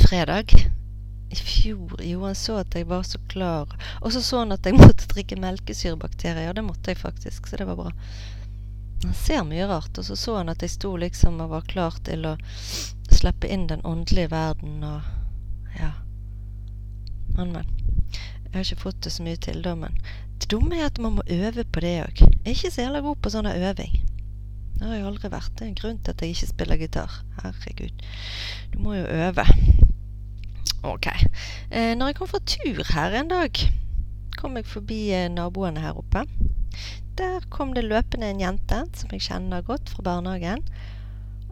fredag. 0.06 0.54
I 1.40 1.44
fjor 1.44 2.02
jo, 2.02 2.22
han 2.24 2.34
så 2.38 2.60
at 2.62 2.74
jeg 2.74 2.88
var 2.88 3.02
så 3.02 3.18
klar. 3.28 3.72
Og 4.00 4.12
så 4.12 4.22
så 4.22 4.44
han 4.44 4.54
at 4.56 4.66
jeg 4.66 4.78
måtte 4.80 5.08
drikke 5.12 5.38
melkesyrebakterier. 5.40 6.56
Det 6.56 6.64
måtte 6.64 6.92
jeg 6.92 7.02
faktisk, 7.02 7.46
så 7.46 7.60
det 7.60 7.68
var 7.68 7.80
bra. 7.80 7.92
Han 9.04 9.14
ser 9.14 9.44
mye 9.44 9.68
rart. 9.68 9.98
Og 9.98 10.04
så 10.04 10.16
så 10.16 10.36
han 10.40 10.52
at 10.52 10.62
jeg 10.62 10.74
sto 10.76 10.96
liksom 10.96 11.40
og 11.44 11.52
var 11.52 11.68
klar 11.68 11.98
til 12.06 12.26
å 12.26 12.36
slippe 13.12 13.48
inn 13.52 13.68
den 13.70 13.84
åndelige 13.86 14.32
verden 14.32 14.82
og 14.84 15.76
ja. 15.76 15.92
Men, 17.36 17.52
men. 17.52 17.72
Jeg 18.46 18.52
har 18.54 18.64
ikke 18.64 18.86
fått 18.86 19.02
det 19.04 19.12
så 19.12 19.24
mye 19.26 19.36
til, 19.36 19.58
da, 19.62 19.74
men 19.76 19.96
det 20.40 20.48
dumme 20.52 20.78
er 20.78 20.86
at 20.88 21.00
man 21.02 21.18
må 21.18 21.24
øve 21.28 21.64
på 21.64 21.80
det 21.84 21.96
òg. 22.04 22.20
Jeg 22.22 22.44
er 22.44 22.54
ikke 22.54 22.70
så 22.72 22.86
jævla 22.86 23.02
god 23.04 23.18
på 23.20 23.32
sånn 23.34 23.48
øving. 23.50 23.98
Det 24.76 24.84
har 24.84 24.94
jeg 24.98 25.06
aldri 25.08 25.30
vært. 25.32 25.52
Det 25.56 25.64
er 25.64 25.70
en 25.70 25.78
grunn 25.80 26.00
til 26.04 26.12
at 26.12 26.22
jeg 26.22 26.34
ikke 26.34 26.48
spiller 26.52 26.80
gitar. 26.80 27.18
Herregud. 27.42 28.06
Du 28.72 28.78
må 28.84 28.96
jo 28.96 29.04
øve. 29.08 29.46
Ok. 30.86 31.06
Eh, 31.70 31.94
når 31.98 32.12
jeg 32.12 32.16
kom 32.18 32.28
fra 32.30 32.42
tur 32.46 32.82
her 32.94 33.14
en 33.18 33.30
dag, 33.32 33.62
kom 34.38 34.56
jeg 34.58 34.68
forbi 34.70 35.00
eh, 35.10 35.28
naboene 35.32 35.82
her 35.82 35.98
oppe. 35.98 36.22
Der 37.18 37.42
kom 37.50 37.72
det 37.74 37.86
løpende 37.88 38.30
en 38.30 38.40
jente 38.40 38.82
som 38.94 39.10
jeg 39.12 39.24
kjenner 39.26 39.64
godt 39.66 39.90
fra 39.90 40.04
barnehagen. 40.06 40.62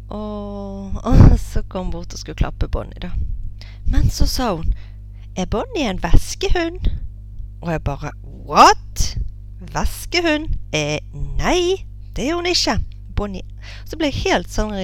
Og, 0.09 0.95
og 1.09 1.39
så 1.41 1.65
kom 1.69 1.89
hun 1.89 1.97
bort 1.97 2.15
og 2.15 2.21
skulle 2.21 2.39
klappe 2.39 2.69
Bonnie, 2.69 3.01
da. 3.03 3.11
Men 3.91 4.11
så 4.11 4.29
sa 4.31 4.53
hun 4.55 4.71
er 5.37 5.51
Bonnie 5.51 5.91
en 5.91 6.03
veskehund? 6.03 6.87
Og 7.63 7.73
jeg 7.73 7.83
bare 7.83 8.13
What? 8.47 9.17
Veskehund? 9.75 10.55
Eh, 10.73 11.01
nei, 11.41 11.83
det 12.17 12.29
er 12.29 12.37
hun 12.39 12.47
ikke. 12.47 12.79
Bonnie 13.17 13.43
Så 13.87 13.97
ble 13.97 14.11
jeg 14.11 14.23
helt 14.29 14.51
sånn 14.53 14.75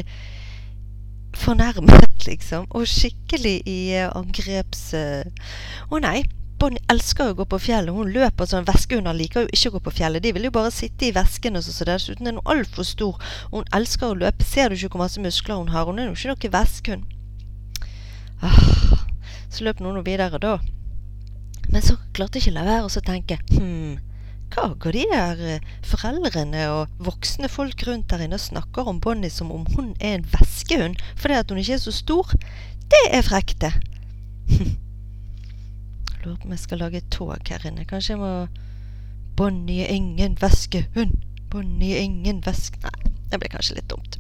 fornærmet, 1.50 2.11
liksom. 2.30 2.69
Og 2.71 2.88
skikkelig 2.88 3.61
i 3.69 3.80
uh, 4.00 4.11
angreps... 4.19 4.90
Å 4.95 5.97
uh, 5.97 6.02
nei. 6.02 6.23
Bonnie 6.61 6.83
elsker 6.92 7.30
å 7.30 7.37
gå 7.38 7.47
på 7.49 7.59
fjellet. 7.64 7.95
Hun 7.97 8.11
løper 8.12 8.49
sånn. 8.49 8.66
Veskehunder 8.69 9.16
liker 9.16 9.47
jo 9.47 9.52
ikke 9.57 9.71
å 9.71 9.75
gå 9.78 9.80
på 9.87 9.95
fjellet. 10.02 10.21
De 10.21 10.35
vil 10.37 10.45
jo 10.45 10.52
bare 10.52 10.73
sitte 10.75 11.07
i 11.09 11.14
vesken 11.16 11.57
og 11.57 11.64
så 11.64 11.87
Dessuten 11.88 12.28
er 12.28 12.37
hun 12.37 12.52
altfor 12.52 12.85
stor. 12.85 13.30
Hun 13.54 13.64
elsker 13.76 14.11
å 14.11 14.19
løpe. 14.21 14.45
Ser 14.45 14.69
du 14.69 14.76
ikke 14.76 14.92
hvor 14.92 15.07
masse 15.07 15.23
muskler 15.25 15.57
hun 15.57 15.73
har? 15.73 15.88
Hun 15.88 16.02
er 16.02 16.11
jo 16.11 16.19
ikke 16.19 16.35
noe 16.35 16.52
veskehund. 16.59 17.16
Ah, 18.45 19.07
så 19.49 19.64
løp 19.64 19.80
noen 19.80 20.04
videre 20.04 20.40
da. 20.42 20.59
Men 21.71 21.85
så 21.87 21.97
klarte 22.12 22.37
jeg 22.37 22.50
ikke 22.50 22.59
la 22.59 22.66
være 22.66 22.88
å 22.88 23.02
tenke 23.04 23.40
hm, 23.54 23.97
hva 24.50 24.73
går 24.83 24.97
de 24.97 25.04
der 25.12 25.42
eh, 25.47 25.69
foreldrene 25.87 26.64
og 26.73 27.02
voksne 27.07 27.49
folk 27.50 27.85
rundt 27.87 28.11
der 28.11 28.25
inne 28.25 28.38
og 28.38 28.42
snakker 28.42 28.88
om 28.90 29.00
Bonnie 29.02 29.30
som 29.30 29.52
om 29.54 29.66
hun 29.76 29.92
er 30.00 30.19
en 30.19 30.26
veskehund 30.33 30.99
fordi 31.14 31.38
at 31.38 31.50
hun 31.50 31.61
ikke 31.62 31.76
er 31.78 31.85
så 31.85 31.95
stor? 31.95 32.35
Det 32.90 33.04
er 33.14 33.23
frekt, 33.23 33.61
det. 33.62 33.73
Lurer 36.25 36.37
på 36.37 36.49
om 36.49 36.57
jeg 36.57 36.64
skal 36.64 36.83
lage 36.83 36.99
et 37.00 37.12
tog 37.14 37.33
her 37.49 37.66
inne. 37.66 37.87
Kanskje 37.88 38.16
jeg 38.16 38.21
må 38.21 38.33
Bonnie 39.38 39.87
er 39.87 39.95
ingen 39.95 40.35
veskehund. 40.40 41.14
Bonnie 41.50 41.95
er 41.97 42.02
ingen 42.04 42.42
vesk... 42.45 42.76
Nei, 42.83 43.12
det 43.30 43.38
ble 43.40 43.49
kanskje 43.52 43.78
litt 43.78 43.88
dumt. 43.88 44.19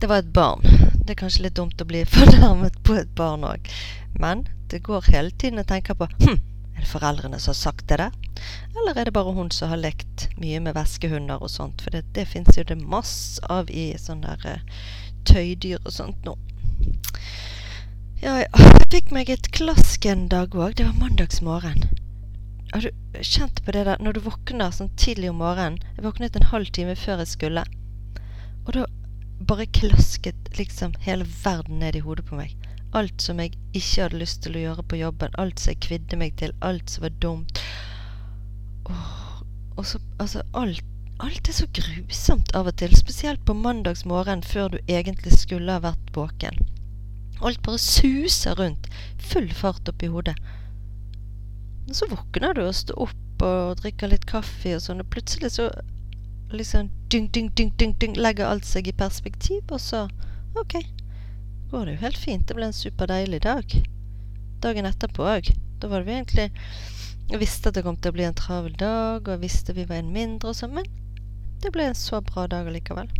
Det 0.00 0.08
var 0.08 0.22
et 0.22 0.32
barn. 0.32 0.64
Det 1.04 1.14
er 1.14 1.20
kanskje 1.20 1.44
litt 1.44 1.56
dumt 1.58 1.80
å 1.80 1.86
bli 1.88 2.02
fornærmet 2.16 2.80
på 2.82 2.96
et 2.98 3.12
barn 3.18 3.46
òg. 3.46 3.70
Men 4.18 4.46
det 4.72 4.82
går 4.88 5.12
hele 5.12 5.30
tiden 5.36 5.62
å 5.62 5.68
tenke 5.68 5.94
på 5.94 6.08
hm, 6.10 6.40
er 6.74 6.82
det 6.82 6.90
foreldrene 6.90 7.38
som 7.42 7.54
har 7.54 7.60
sagt 7.60 7.86
det 7.92 8.00
der? 8.02 8.16
Eller 8.76 8.98
er 8.98 9.08
det 9.08 9.14
bare 9.16 9.34
hun 9.36 9.50
som 9.54 9.72
har 9.72 9.80
lekt 9.80 10.28
mye 10.40 10.60
med 10.64 10.76
veskehunder 10.76 11.42
og 11.42 11.50
sånt? 11.52 11.82
For 11.84 11.94
det, 11.94 12.04
det 12.16 12.28
fins 12.30 12.58
jo 12.58 12.66
det 12.68 12.78
masse 12.80 13.42
av 13.50 13.70
i 13.70 13.90
sånne 14.00 14.36
der 14.44 14.60
uh, 14.60 14.82
tøydyr 15.28 15.80
og 15.84 15.92
sånt 15.92 16.28
nå. 16.28 16.36
Ja, 18.22 18.40
jeg 18.42 18.84
fikk 18.90 19.12
meg 19.14 19.30
et 19.30 19.50
klask 19.54 20.06
en 20.10 20.26
dag 20.32 20.54
òg. 20.54 20.76
Det 20.78 20.86
var 20.88 20.96
mandagsmorgen. 20.98 21.84
Har 22.72 22.84
du 22.84 23.22
kjent 23.24 23.62
på 23.64 23.72
det 23.72 23.84
der 23.88 24.02
når 24.02 24.16
du 24.16 24.24
våkner 24.26 24.72
sånn 24.74 24.90
tidlig 25.00 25.30
om 25.30 25.38
morgenen? 25.40 25.78
Jeg 25.96 26.04
våknet 26.04 26.36
en 26.36 26.50
halv 26.50 26.72
time 26.74 26.96
før 26.98 27.22
jeg 27.22 27.32
skulle. 27.32 27.64
Og 28.66 28.74
da 28.76 28.88
bare 29.48 29.68
klasket 29.72 30.50
liksom 30.58 30.96
hele 31.06 31.24
verden 31.44 31.78
ned 31.78 31.96
i 31.96 32.02
hodet 32.04 32.26
på 32.28 32.36
meg. 32.40 32.56
Alt 32.98 33.22
som 33.22 33.40
jeg 33.40 33.54
ikke 33.76 34.02
hadde 34.02 34.20
lyst 34.20 34.42
til 34.44 34.58
å 34.58 34.64
gjøre 34.64 34.84
på 34.90 34.98
jobben. 35.00 35.34
Alt 35.38 35.62
som 35.62 35.72
jeg 35.72 35.82
kvidde 35.86 36.18
meg 36.20 36.36
til. 36.40 36.52
Alt 36.64 36.90
som 36.90 37.06
var 37.06 37.14
dumt. 37.22 37.62
Åh, 38.88 39.42
og 39.76 39.86
så 39.86 40.00
Altså, 40.18 40.42
alt 40.54 40.84
Alt 41.18 41.48
er 41.50 41.54
så 41.56 41.66
grusomt 41.74 42.52
av 42.54 42.68
og 42.70 42.76
til, 42.78 42.92
spesielt 42.94 43.40
på 43.46 43.54
mandagsmorgen 43.58 44.44
før 44.46 44.68
du 44.70 44.76
egentlig 44.86 45.32
skulle 45.34 45.74
ha 45.74 45.82
vært 45.82 46.12
våken. 46.14 46.60
Alt 47.42 47.58
bare 47.66 47.80
suser 47.82 48.54
rundt, 48.54 48.86
full 49.18 49.48
fart 49.50 49.90
oppi 49.90 50.06
hodet. 50.12 50.36
Og 51.88 51.96
så 51.98 52.06
våkner 52.12 52.54
du 52.54 52.62
og 52.68 52.76
står 52.78 53.02
opp 53.08 53.42
og 53.48 53.80
drikker 53.82 54.12
litt 54.12 54.28
kaffe 54.30 54.76
og 54.76 54.84
sånn, 54.84 55.02
og 55.02 55.10
plutselig 55.10 55.56
så 55.56 55.66
liksom 56.54 56.92
ding, 57.10 57.26
ding, 57.34 57.50
ding, 57.58 57.72
ding, 57.82 57.96
ding, 57.98 58.14
legger 58.14 58.46
alt 58.46 58.66
seg 58.68 58.86
i 58.86 58.94
perspektiv, 58.94 59.64
og 59.74 59.82
så 59.82 60.06
OK. 60.54 60.78
Går 61.72 61.84
det 61.84 61.96
jo 61.96 62.04
helt 62.06 62.20
fint. 62.22 62.46
Det 62.46 62.56
ble 62.56 62.70
en 62.70 62.78
superdeilig 62.78 63.42
dag. 63.44 63.74
Dagen 64.62 64.86
etterpå 64.88 65.26
òg. 65.34 65.50
Da 65.82 65.90
var 65.90 66.02
det 66.06 66.12
jo 66.12 66.20
egentlig 66.22 66.46
Jeg 67.28 67.40
visste 67.42 67.68
at 67.68 67.76
det 67.76 67.84
kom 67.84 67.98
til 68.00 68.12
å 68.12 68.16
bli 68.16 68.24
en 68.24 68.36
travel 68.36 68.72
dag, 68.80 69.20
og 69.20 69.34
jeg 69.34 69.42
visste 69.42 69.76
vi 69.76 69.84
var 69.88 70.00
en 70.00 70.12
mindre 70.14 70.52
og 70.52 70.56
sånn, 70.56 70.78
det 71.62 71.72
ble 71.74 71.88
en 71.90 71.98
så 71.98 72.22
bra 72.24 72.46
dag 72.48 72.68
allikevel. 72.70 73.10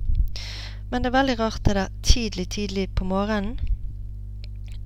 Men 0.91 1.03
det 1.03 1.11
er 1.11 1.19
veldig 1.19 1.38
rart 1.41 1.65
det 1.67 1.75
der 1.77 1.91
tidlig, 2.07 2.49
tidlig 2.55 2.87
på 2.97 3.05
morgenen. 3.05 3.59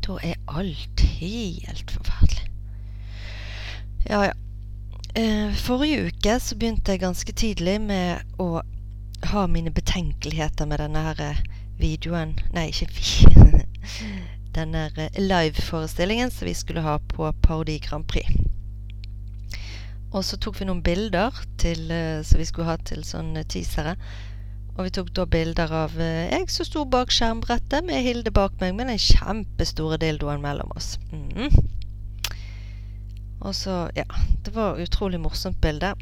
Da 0.02 0.16
er 0.26 0.40
alt 0.50 1.04
helt 1.20 1.92
forferdelig. 1.94 2.48
Ja, 4.08 4.24
ja. 4.26 4.32
Eh, 5.14 5.52
forrige 5.54 6.08
uke 6.08 6.38
så 6.40 6.56
begynte 6.56 6.94
jeg 6.94 7.02
ganske 7.02 7.32
tidlig 7.36 7.76
med 7.84 8.24
å 8.40 8.62
ha 9.30 9.42
mine 9.46 9.70
betenkeligheter 9.70 10.66
med 10.66 10.80
denne 10.80 11.02
her 11.04 11.20
eh, 11.20 11.42
videoen 11.78 12.32
Nei, 12.56 12.70
ikke 12.72 12.88
vi. 12.96 13.62
denne 14.56 14.88
liveforestillingen 14.88 15.28
live-forestillingen 15.28 16.30
som 16.30 16.48
vi 16.48 16.54
skulle 16.56 16.84
ha 16.84 16.98
på 17.12 17.28
Parodi 17.44 17.78
Grand 17.78 18.08
Prix. 18.08 18.51
Og 20.12 20.24
så 20.28 20.36
tok 20.36 20.60
vi 20.60 20.68
noen 20.68 20.82
bilder 20.84 21.36
til, 21.60 21.86
uh, 21.88 22.20
som 22.26 22.40
vi 22.40 22.48
skulle 22.48 22.68
ha 22.68 22.76
til 22.84 23.04
sånne 23.06 23.44
teasere. 23.48 23.96
Og 24.76 24.86
vi 24.86 24.94
tok 24.96 25.10
da 25.16 25.26
bilder 25.28 25.72
av 25.82 25.96
uh, 25.98 26.28
jeg 26.28 26.48
som 26.52 26.68
sto 26.68 26.84
bak 26.88 27.12
skjermbrettet 27.12 27.84
med 27.88 28.04
Hilde 28.04 28.32
bak 28.32 28.56
meg 28.60 28.76
med 28.76 28.92
den 28.92 29.00
kjempestore 29.00 30.00
dildoen 30.00 30.44
mellom 30.44 30.72
oss. 30.76 30.94
Mm. 31.12 31.48
Og 33.42 33.54
så, 33.58 33.88
ja 33.98 34.06
Det 34.44 34.54
var 34.54 34.80
utrolig 34.80 35.20
morsomt 35.20 35.60
bilde. 35.60 35.94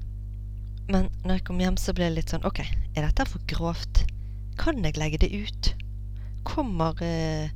Men 0.90 1.09
når 1.25 1.38
jeg 1.38 1.45
kom 1.47 1.61
hjem, 1.62 1.79
så 1.79 1.95
ble 1.95 2.09
det 2.11 2.17
litt 2.19 2.33
sånn 2.35 2.47
OK, 2.47 2.61
er 2.64 3.05
dette 3.07 3.26
for 3.31 3.43
grovt? 3.50 4.02
Kan 4.59 4.83
jeg 4.85 4.99
legge 4.99 5.21
det 5.23 5.31
ut? 5.31 5.71
Kommer 6.45 6.99
eh, 7.05 7.52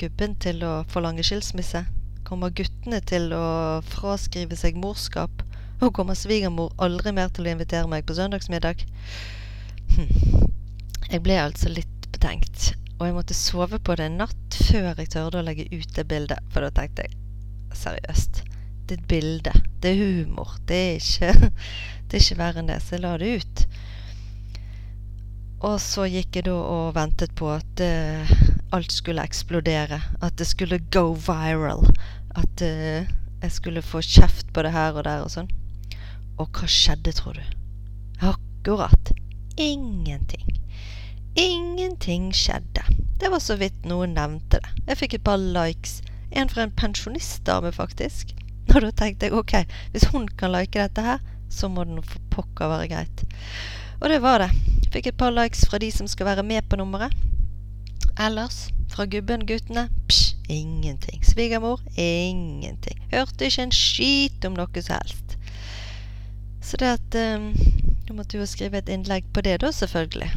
gubben 0.00 0.38
til 0.40 0.64
å 0.64 0.80
forlange 0.88 1.26
skilsmisse? 1.26 1.84
Kommer 2.24 2.54
guttene 2.56 3.02
til 3.04 3.34
å 3.36 3.44
fraskrive 3.84 4.56
seg 4.56 4.80
morskap? 4.80 5.44
Og 5.80 5.94
kommer 5.96 6.18
svigermor 6.18 6.74
aldri 6.82 7.12
mer 7.16 7.30
til 7.32 7.46
å 7.48 7.54
invitere 7.54 7.88
meg 7.88 8.04
på 8.08 8.16
søndagsmiddag? 8.18 8.84
Hm. 9.96 10.48
Jeg 11.10 11.22
ble 11.24 11.38
altså 11.40 11.72
litt 11.72 12.08
betenkt, 12.12 12.74
og 12.98 13.06
jeg 13.08 13.16
måtte 13.16 13.36
sove 13.36 13.80
på 13.82 13.96
det 13.96 14.10
en 14.10 14.20
natt 14.20 14.58
før 14.68 14.92
jeg 14.92 15.12
tørde 15.14 15.40
å 15.40 15.46
legge 15.46 15.68
ut 15.72 15.94
det 15.96 16.04
bildet, 16.10 16.42
for 16.52 16.66
da 16.66 16.70
tenkte 16.76 17.06
jeg 17.06 17.16
seriøst. 17.80 18.42
Det 18.86 18.96
er 18.96 19.00
et 19.00 19.08
bilde. 19.08 19.54
Det 19.80 19.92
er 19.94 20.02
humor. 20.02 20.56
Det 20.68 20.76
er 20.76 21.00
ikke, 21.00 21.50
det 22.10 22.18
er 22.18 22.24
ikke 22.24 22.40
verre 22.42 22.62
enn 22.62 22.70
det, 22.70 22.80
så 22.84 22.96
jeg 22.96 23.04
la 23.06 23.14
det 23.22 23.30
ut. 23.40 23.64
Og 25.70 25.76
så 25.84 26.06
gikk 26.08 26.38
jeg 26.38 26.46
da 26.48 26.56
og 26.56 26.94
ventet 26.96 27.32
på 27.36 27.50
at 27.52 27.82
uh, 27.84 28.34
alt 28.76 28.92
skulle 28.94 29.24
eksplodere. 29.24 30.00
At 30.24 30.36
det 30.40 30.48
skulle 30.48 30.80
go 30.92 31.10
viral. 31.14 31.84
At 32.36 32.64
uh, 32.64 33.08
jeg 33.40 33.52
skulle 33.52 33.84
få 33.84 34.02
kjeft 34.04 34.52
på 34.52 34.64
det 34.64 34.72
her 34.76 34.96
og 34.96 35.04
der 35.08 35.24
og 35.24 35.32
sånn. 35.32 35.50
Og 36.40 36.48
hva 36.56 36.68
skjedde, 36.70 37.12
tror 37.12 37.36
du? 37.36 37.42
Akkurat. 38.24 39.12
Ingenting. 39.60 40.46
Ingenting 41.36 42.30
skjedde. 42.34 42.84
Det 43.20 43.28
var 43.30 43.42
så 43.44 43.58
vidt 43.60 43.84
noen 43.84 44.14
nevnte 44.16 44.62
det. 44.64 44.70
Jeg 44.88 45.00
fikk 45.02 45.18
et 45.18 45.26
par 45.26 45.40
likes. 45.40 46.00
En 46.32 46.48
fra 46.48 46.64
en 46.64 46.72
pensjonistdame, 46.72 47.72
faktisk. 47.76 48.32
Og 48.72 48.80
da 48.86 48.90
tenkte 48.96 49.28
jeg 49.28 49.36
ok, 49.36 49.54
hvis 49.92 50.08
hun 50.14 50.28
kan 50.40 50.54
like 50.54 50.80
dette 50.80 51.04
her, 51.04 51.20
så 51.50 51.68
må 51.68 51.84
det 51.84 51.98
nå 51.98 52.04
for 52.06 52.22
pokker 52.32 52.70
være 52.72 52.88
greit. 52.94 53.24
Og 54.00 54.08
det 54.08 54.20
var 54.24 54.46
det. 54.46 54.50
Fikk 54.94 55.10
et 55.10 55.20
par 55.20 55.34
likes 55.34 55.66
fra 55.68 55.80
de 55.82 55.90
som 55.92 56.08
skal 56.08 56.30
være 56.30 56.46
med 56.46 56.64
på 56.70 56.78
nummeret. 56.80 57.12
Ellers, 58.20 58.70
fra 58.90 59.04
gubben-guttene, 59.10 59.88
psj, 60.08 60.34
ingenting. 60.48 61.20
Svigermor, 61.24 61.82
ingenting. 61.96 63.02
Hørte 63.12 63.46
ikke 63.46 63.68
en 63.68 63.74
skit 63.74 64.48
om 64.48 64.56
noe 64.58 64.82
som 64.82 64.96
helst. 64.96 65.36
Så 66.62 66.76
det 66.76 66.92
at 66.98 67.18
um, 67.36 67.54
Du 68.06 68.14
måtte 68.14 68.36
jo 68.38 68.46
skrive 68.46 68.80
et 68.80 68.88
innlegg 68.90 69.26
på 69.32 69.42
det, 69.46 69.60
da, 69.62 69.70
selvfølgelig. 69.72 70.30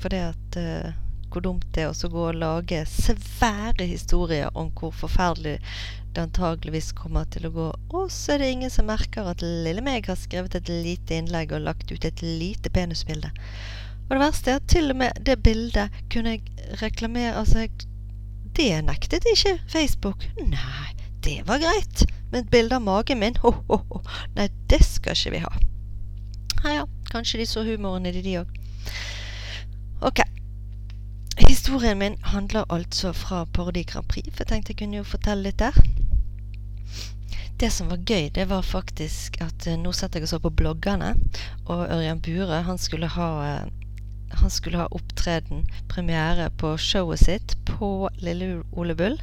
For 0.00 0.12
det 0.12 0.22
at 0.32 0.58
uh, 0.60 0.96
Hvor 1.32 1.44
dumt 1.44 1.66
det 1.74 1.84
er 1.84 1.92
å 1.92 2.10
gå 2.10 2.24
og 2.30 2.40
lage 2.40 2.82
svære 2.88 3.86
historier 3.86 4.50
om 4.56 4.70
hvor 4.78 4.92
forferdelig 4.94 5.58
det 6.16 6.22
antageligvis 6.22 6.94
kommer 6.96 7.26
til 7.28 7.48
å 7.48 7.52
gå. 7.52 7.66
Og 7.92 8.06
så 8.12 8.34
er 8.34 8.40
det 8.40 8.52
ingen 8.54 8.72
som 8.72 8.88
merker 8.88 9.28
at 9.28 9.44
lille 9.44 9.84
meg 9.84 10.08
har 10.08 10.16
skrevet 10.16 10.56
et 10.56 10.70
lite 10.72 11.18
innlegg 11.18 11.52
og 11.52 11.66
lagt 11.66 11.92
ut 11.92 12.06
et 12.08 12.22
lite 12.24 12.72
penisbilde. 12.72 13.32
Og 14.06 14.14
det 14.14 14.22
verste 14.22 14.54
er 14.54 14.62
at 14.62 14.68
til 14.70 14.94
og 14.94 15.00
med 15.02 15.18
det 15.26 15.36
bildet 15.44 15.92
kunne 16.12 16.36
jeg 16.36 16.76
reklamere 16.80 17.34
Altså, 17.36 17.66
jeg, 17.66 17.88
det 18.56 18.70
nektet 18.86 19.26
ikke 19.28 19.58
Facebook. 19.68 20.24
Nei, 20.40 20.94
det 21.26 21.42
var 21.48 21.60
greit 21.62 22.06
men 22.30 22.44
et 22.44 22.50
bilde 22.50 22.76
av 22.76 22.82
magen 22.82 23.20
min. 23.22 23.36
Ho, 23.42 23.52
ho, 23.68 23.80
ho. 23.90 24.02
Nei, 24.36 24.48
det 24.70 24.82
skal 24.84 25.16
ikke 25.16 25.34
vi 25.36 25.42
ha. 25.44 25.52
Ja 26.64 26.72
ja, 26.80 26.86
kanskje 27.12 27.40
de 27.40 27.46
så 27.46 27.62
humoren 27.66 28.08
i 28.08 28.12
det, 28.14 28.24
de 28.26 28.40
òg. 28.40 28.56
Ok. 30.06 30.24
Historien 31.46 31.98
min 32.00 32.16
handler 32.32 32.66
altså 32.72 33.12
fra 33.12 33.44
Parodi 33.52 33.84
Grand 33.86 34.08
Prix, 34.08 34.28
for 34.32 34.44
jeg 34.44 34.52
tenkte 34.52 34.72
jeg 34.72 34.80
kunne 34.82 35.00
jo 35.00 35.06
fortelle 35.06 35.46
litt 35.46 35.60
der. 35.60 35.76
Det 37.60 37.70
som 37.72 37.88
var 37.88 38.02
gøy, 38.04 38.28
det 38.36 38.48
var 38.50 38.66
faktisk 38.66 39.38
at 39.40 39.68
uh, 39.68 39.76
nå 39.80 39.92
setter 39.96 40.20
jeg 40.20 40.26
og 40.26 40.32
så 40.34 40.40
på 40.44 40.52
bloggerne, 40.52 41.14
og 41.64 41.86
Ørjan 41.86 42.20
Bure, 42.24 42.62
han 42.66 42.80
skulle 42.80 43.08
ha 43.14 43.30
uh, 43.44 43.84
han 44.36 44.50
skulle 44.50 44.80
ha 44.82 44.88
opptreden, 44.92 45.62
premiere, 45.88 46.50
på 46.60 46.74
showet 46.76 47.22
sitt 47.22 47.54
på 47.64 48.10
Lille 48.20 48.64
Ole 48.72 48.96
Bull. 48.98 49.16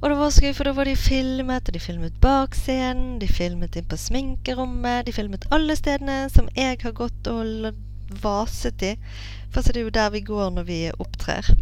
Og 0.00 0.08
det 0.08 0.16
var 0.16 0.30
så 0.32 0.44
gøy, 0.46 0.54
for 0.56 0.64
da 0.64 0.72
var 0.72 0.88
de 0.88 0.96
filmet, 0.96 1.66
og 1.68 1.76
de 1.76 1.80
filmet 1.82 2.14
bak 2.24 2.54
scenen, 2.56 3.18
de 3.20 3.28
filmet 3.28 3.76
inn 3.76 3.88
på 3.88 3.98
sminkerommet, 4.00 5.04
de 5.06 5.12
filmet 5.12 5.44
alle 5.52 5.76
stedene 5.76 6.22
som 6.32 6.48
jeg 6.56 6.78
har 6.80 6.96
gått 6.96 7.28
og 7.28 7.74
vaset 8.22 8.80
i. 8.86 8.94
For 9.52 9.60
så 9.60 9.74
det 9.74 9.82
er 9.82 9.88
jo 9.90 9.98
der 9.98 10.14
vi 10.14 10.24
går 10.24 10.54
når 10.56 10.66
vi 10.70 10.80
opptrer. 10.96 11.52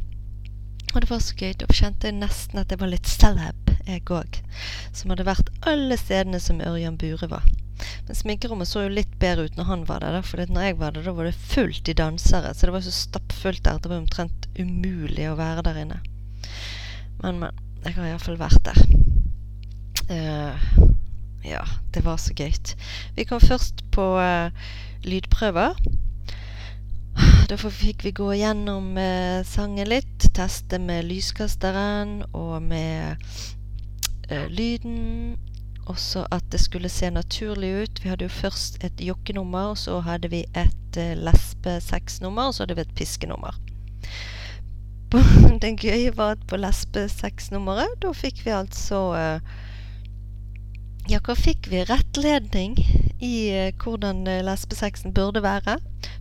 Og 0.94 1.02
det 1.02 1.10
var 1.10 1.20
så 1.20 1.34
gøy. 1.34 1.52
Da 1.58 1.66
kjente 1.74 2.08
jeg 2.08 2.20
nesten 2.20 2.62
at 2.62 2.70
jeg 2.70 2.80
var 2.80 2.92
litt 2.92 3.10
celeb, 3.10 3.74
jeg 3.88 4.06
òg. 4.06 4.38
Som 4.94 5.12
hadde 5.12 5.26
vært 5.28 5.50
alle 5.68 5.98
stedene 6.00 6.40
som 6.40 6.62
Ørjan 6.64 6.96
Bure 7.00 7.28
var. 7.30 7.44
Men 8.06 8.16
sminkerommet 8.16 8.70
så 8.70 8.86
jo 8.86 8.94
litt 8.94 9.12
bedre 9.20 9.46
ut 9.46 9.58
når 9.58 9.68
han 9.68 9.86
var 9.90 10.06
der. 10.06 10.22
For 10.22 10.46
når 10.46 10.70
jeg 10.70 10.78
var 10.80 10.94
der, 10.94 11.10
da 11.10 11.14
var 11.18 11.28
det 11.28 11.36
fullt 11.52 11.90
i 11.90 11.98
dansere. 11.98 12.54
Så 12.54 12.70
det 12.70 12.78
var 12.78 12.86
så 12.86 12.94
stappfullt 12.94 13.64
der 13.66 13.76
at 13.76 13.84
det 13.84 13.92
var 13.92 14.00
omtrent 14.00 14.48
umulig 14.58 15.26
å 15.28 15.38
være 15.38 15.66
der 15.68 15.82
inne. 15.84 16.02
Men, 17.18 17.42
men. 17.42 17.64
Jeg 17.84 17.94
har 17.94 18.08
iallfall 18.08 18.38
vært 18.40 18.64
der. 18.66 18.78
Uh, 20.08 20.54
ja, 21.44 21.62
det 21.94 22.02
var 22.04 22.16
så 22.18 22.34
gøy. 22.34 22.52
Vi 23.16 23.24
kom 23.28 23.40
først 23.40 23.84
på 23.94 24.06
uh, 24.18 24.50
lydprøver. 25.04 25.78
Derfor 27.48 27.72
fikk 27.72 28.04
vi 28.04 28.14
gå 28.16 28.32
gjennom 28.40 28.96
uh, 28.98 29.44
sangen 29.46 29.90
litt. 29.92 30.30
Teste 30.34 30.80
med 30.82 31.06
lyskasteren 31.08 32.22
og 32.32 32.62
med 32.62 33.16
lyden. 34.52 35.38
Også 35.88 36.26
at 36.34 36.44
det 36.52 36.60
skulle 36.60 36.90
se 36.92 37.10
naturlig 37.10 37.70
ut. 37.82 38.02
Vi 38.04 38.10
hadde 38.10 38.26
jo 38.26 38.34
først 38.42 38.82
et 38.84 39.00
jokkenummer, 39.00 39.72
så 39.74 40.02
hadde 40.04 40.28
vi 40.34 40.42
et 40.52 40.98
lesbe-sexnummer, 40.98 42.50
og 42.50 42.54
så 42.54 42.66
hadde 42.66 42.76
vi 42.76 42.84
et 42.84 42.98
piskenummer. 42.98 43.56
Det 45.08 45.70
gøye 45.84 46.12
var 46.16 46.36
at 46.36 46.44
på 46.48 46.58
lesbe 46.60 47.06
nummeret 47.52 47.96
da 48.02 48.12
fikk 48.12 48.44
vi 48.44 48.52
altså 48.52 49.00
uh, 49.16 49.40
Ja, 51.08 51.20
hva 51.24 51.32
fikk 51.32 51.70
vi? 51.72 51.80
Rettledning 51.88 52.76
i 53.24 53.48
uh, 53.56 53.70
hvordan 53.80 54.26
uh, 54.28 54.42
lesbesexen 54.44 55.14
burde 55.16 55.42
være. 55.42 55.78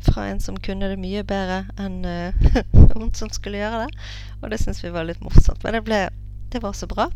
Fra 0.07 0.29
en 0.29 0.39
som 0.39 0.55
kunne 0.55 0.87
det 0.87 0.99
mye 1.01 1.23
bedre 1.27 1.65
enn 1.77 2.05
hun 2.95 3.11
som 3.13 3.29
skulle 3.29 3.59
gjøre 3.59 3.83
det. 3.83 4.07
Og 4.41 4.51
det 4.51 4.61
syns 4.61 4.79
vi 4.83 4.93
var 4.95 5.09
litt 5.09 5.19
morsomt. 5.19 5.59
Men 5.63 5.75
det 5.75 5.83
ble 5.83 6.07
Det 6.53 6.63
var 6.63 6.71
så 6.71 6.87
bra. 6.87 7.09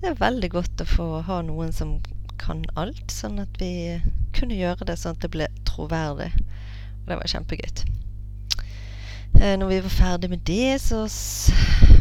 Det 0.00 0.06
er 0.06 0.20
veldig 0.22 0.50
godt 0.54 0.84
å 0.84 0.86
få 0.86 1.08
ha 1.26 1.40
noen 1.42 1.74
som 1.74 1.98
kan 2.38 2.62
alt, 2.78 3.10
sånn 3.10 3.42
at 3.42 3.58
vi 3.60 3.98
kunne 4.38 4.54
gjøre 4.54 4.86
det 4.86 4.96
sånn 5.02 5.18
at 5.18 5.26
det 5.26 5.34
ble 5.34 5.50
troverdig. 5.66 6.30
Og 7.02 7.10
det 7.10 7.18
var 7.18 7.34
kjempegøy. 7.34 7.99
Eh, 9.40 9.58
når 9.58 9.66
vi 9.66 9.80
var 9.80 9.88
ferdig 9.88 10.28
med 10.30 10.38
det, 10.44 10.78
så 10.84 10.96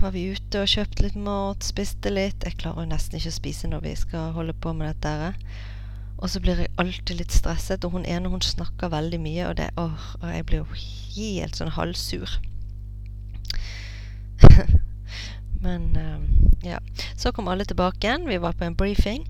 var 0.02 0.12
vi 0.12 0.26
ute 0.36 0.60
og 0.60 0.68
kjøpte 0.68 1.06
litt 1.06 1.16
mat, 1.16 1.64
spiste 1.64 2.12
litt. 2.12 2.44
Jeg 2.44 2.58
klarer 2.60 2.84
jo 2.84 2.90
nesten 2.92 3.16
ikke 3.16 3.32
å 3.32 3.36
spise 3.38 3.70
når 3.72 3.86
vi 3.86 3.94
skal 3.96 4.34
holde 4.36 4.52
på 4.60 4.74
med 4.76 4.90
dette. 4.92 5.32
Og 6.20 6.28
så 6.34 6.42
blir 6.44 6.60
jeg 6.60 6.74
alltid 6.76 7.16
litt 7.16 7.32
stresset, 7.32 7.88
og 7.88 7.96
hun 7.96 8.04
ene 8.04 8.28
hun 8.28 8.44
snakker 8.44 8.92
veldig 8.92 9.22
mye, 9.24 9.46
og, 9.48 9.56
det, 9.56 9.70
og 9.80 9.96
jeg 10.28 10.46
blir 10.50 10.66
jo 10.66 10.82
helt 11.16 11.56
sånn 11.56 11.72
halvsur. 11.78 12.36
Men 15.64 15.88
uh, 15.96 16.20
ja. 16.68 16.84
Så 17.16 17.32
kom 17.32 17.48
alle 17.48 17.64
tilbake 17.64 18.04
igjen. 18.04 18.28
Vi 18.28 18.44
var 18.44 18.60
på 18.60 18.68
en 18.68 18.76
briefing. 18.76 19.24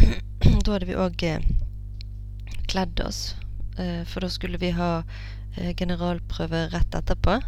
da 0.64 0.72
hadde 0.72 0.88
vi 0.88 0.96
òg 0.96 1.28
uh, 1.28 1.44
kledd 2.72 3.04
oss, 3.04 3.34
for 3.78 4.24
da 4.24 4.28
skulle 4.32 4.58
vi 4.60 4.72
ha 4.76 4.90
uh, 5.00 5.70
generalprøve 5.76 6.66
rett 6.74 6.94
etterpå. 6.98 7.38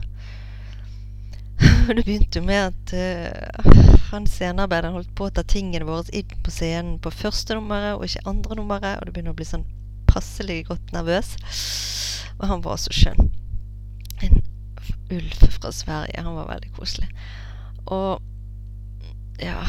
Og 1.88 1.95
det 1.97 2.05
begynte 2.05 2.41
jo 2.41 2.47
med 2.47 2.71
at 2.71 2.95
uh, 2.95 3.83
han 4.12 4.26
scenearbeideren 4.26 4.97
holdt 4.97 5.12
på 5.19 5.29
å 5.29 5.35
ta 5.35 5.45
tingene 5.47 5.87
våre 5.88 6.11
inn 6.17 6.33
på 6.45 6.55
scenen 6.55 6.99
på 7.02 7.12
første 7.14 7.57
nummeret 7.59 7.97
og 7.97 8.07
ikke 8.07 8.26
andre 8.31 8.59
nummeret, 8.59 8.99
og 8.99 9.07
det 9.07 9.14
begynner 9.14 9.35
å 9.35 9.38
bli 9.38 9.49
sånn 9.49 9.67
passelig 10.11 10.62
godt 10.69 10.93
nervøs. 10.95 11.35
Og 12.38 12.49
han 12.50 12.64
var 12.64 12.81
så 12.81 12.93
skjønn. 12.95 13.31
En 14.23 14.43
ulv 15.12 15.47
fra 15.57 15.73
Sverige. 15.73 16.23
Han 16.23 16.37
var 16.37 16.50
veldig 16.50 16.73
koselig. 16.76 17.09
Og 17.87 18.23
ja 19.43 19.64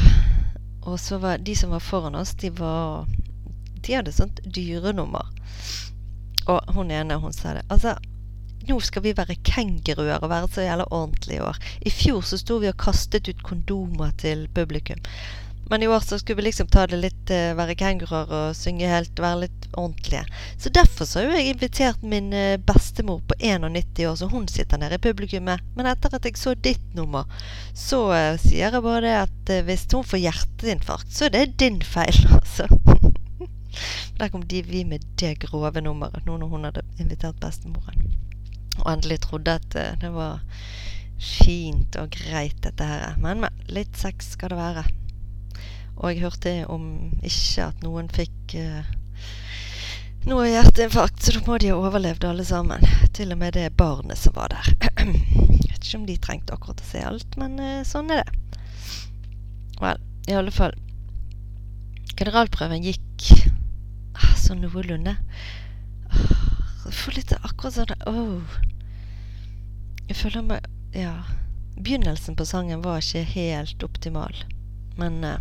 Og 0.86 1.00
så 1.00 1.18
var 1.18 1.40
de 1.42 1.56
som 1.56 1.72
var 1.74 1.82
foran 1.82 2.14
oss, 2.14 2.34
de 2.34 2.50
var 2.54 3.08
De 3.82 3.96
hadde 3.96 4.12
sånt 4.12 4.40
dyrenummer. 4.44 5.33
Og 6.50 6.74
hun 6.76 6.90
ene, 6.92 7.20
hun 7.20 7.32
sa 7.32 7.54
det. 7.56 7.64
Altså 7.72 7.96
nå 8.64 8.78
skal 8.80 9.04
vi 9.04 9.12
være 9.16 9.36
kenguruer 9.44 10.22
og 10.22 10.30
være 10.30 10.48
så 10.54 10.64
jævla 10.64 10.86
ordentlige 10.88 11.36
i 11.36 11.44
år. 11.44 11.58
I 11.84 11.90
fjor 11.92 12.22
så 12.24 12.38
sto 12.40 12.56
vi 12.62 12.70
og 12.70 12.78
kastet 12.80 13.28
ut 13.28 13.42
kondomer 13.44 14.14
til 14.20 14.46
publikum. 14.56 15.02
Men 15.70 15.82
i 15.82 15.88
år 15.88 16.00
så 16.04 16.18
skulle 16.18 16.36
vi 16.36 16.46
liksom 16.46 16.68
ta 16.68 16.84
det 16.88 16.98
litt 17.00 17.30
uh, 17.32 17.54
være 17.56 17.76
kenguruer 17.80 18.32
og 18.36 18.56
synge 18.56 18.88
helt, 18.88 19.20
være 19.20 19.46
litt 19.46 19.68
ordentlige. 19.72 20.24
Så 20.60 20.72
derfor 20.72 21.08
så 21.08 21.24
har 21.24 21.38
jeg 21.38 21.54
invitert 21.54 22.04
min 22.04 22.32
uh, 22.36 22.60
bestemor 22.60 23.22
på 23.28 23.38
91 23.40 24.04
år, 24.10 24.18
så 24.20 24.28
hun 24.32 24.48
sitter 24.48 24.80
nede 24.80 25.00
i 25.00 25.04
publikummet. 25.08 25.64
Men 25.76 25.88
etter 25.88 26.16
at 26.16 26.28
jeg 26.28 26.40
så 26.40 26.52
ditt 26.54 26.84
nummer, 26.96 27.24
så 27.72 28.04
uh, 28.12 28.36
sier 28.40 28.68
jeg 28.76 28.84
bare 28.84 29.04
det 29.06 29.16
at 29.24 29.54
hvis 29.64 29.88
hun 29.92 30.04
får 30.04 30.24
hjerteinfarkt, 30.26 31.12
så 31.16 31.28
er 31.28 31.36
det 31.38 31.46
din 31.64 31.80
feil, 31.84 32.20
altså. 32.40 32.68
Der 34.18 34.30
kom 34.30 34.44
de 34.48 34.62
vi 34.66 34.84
med 34.88 35.04
det 35.20 35.36
grove 35.46 35.80
nummeret, 35.82 36.26
nå 36.26 36.38
når 36.38 36.52
hun 36.52 36.68
hadde 36.70 36.86
invitert 36.98 37.40
bestemoren 37.42 38.14
og 38.82 38.90
endelig 38.92 39.20
trodde 39.20 39.54
at 39.60 39.76
uh, 39.78 39.94
det 40.00 40.10
var 40.14 40.42
fint 41.20 41.96
og 41.96 42.10
greit, 42.10 42.56
dette 42.64 42.86
her. 42.86 43.14
Men, 43.22 43.44
men, 43.44 43.64
litt 43.70 43.96
sex 43.98 44.34
skal 44.34 44.52
det 44.52 44.58
være. 44.58 44.84
Og 45.94 46.10
jeg 46.10 46.24
hørte 46.24 46.54
om 46.72 46.86
ikke 47.22 47.68
at 47.68 47.84
noen 47.84 48.10
fikk 48.12 48.56
uh, 48.58 48.90
noe 50.26 50.48
hjerteinfarkt, 50.48 51.22
så 51.22 51.36
da 51.36 51.44
må 51.46 51.58
de 51.60 51.70
ha 51.70 51.78
overlevd 51.78 52.26
alle 52.28 52.46
sammen. 52.48 52.86
Til 53.14 53.34
og 53.34 53.40
med 53.40 53.54
det 53.58 53.70
barnet 53.78 54.18
som 54.18 54.34
var 54.36 54.52
der. 54.56 54.72
Vet 55.68 55.84
ikke 55.84 56.00
om 56.00 56.08
de 56.08 56.18
trengte 56.18 56.56
akkurat 56.56 56.82
å 56.82 56.88
se 56.88 57.04
alt, 57.04 57.38
men 57.40 57.60
uh, 57.62 57.82
sånn 57.86 58.10
er 58.14 58.24
det. 58.24 58.40
Vel, 59.80 60.02
i 60.30 60.38
alle 60.38 60.54
fall. 60.54 60.74
Generalprøven 62.14 62.84
gikk 62.84 63.30
sånn 64.44 64.62
noenlunde. 64.64 65.16
Jeg 66.84 66.96
får 67.00 67.16
litt 67.16 67.32
akkurat 67.40 67.78
sånn 67.78 67.94
oh. 68.10 68.58
Jeg 70.08 70.18
føler 70.20 70.46
meg 70.46 70.70
Ja. 70.94 71.16
Begynnelsen 71.74 72.36
på 72.38 72.46
sangen 72.46 72.84
var 72.84 73.00
ikke 73.02 73.24
helt 73.32 73.82
optimal. 73.82 74.36
Men 75.00 75.24
uh, 75.24 75.38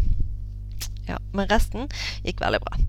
Ja. 1.08 1.20
Men 1.36 1.50
resten 1.52 1.90
gikk 2.24 2.42
veldig 2.42 2.64
bra. 2.64 2.80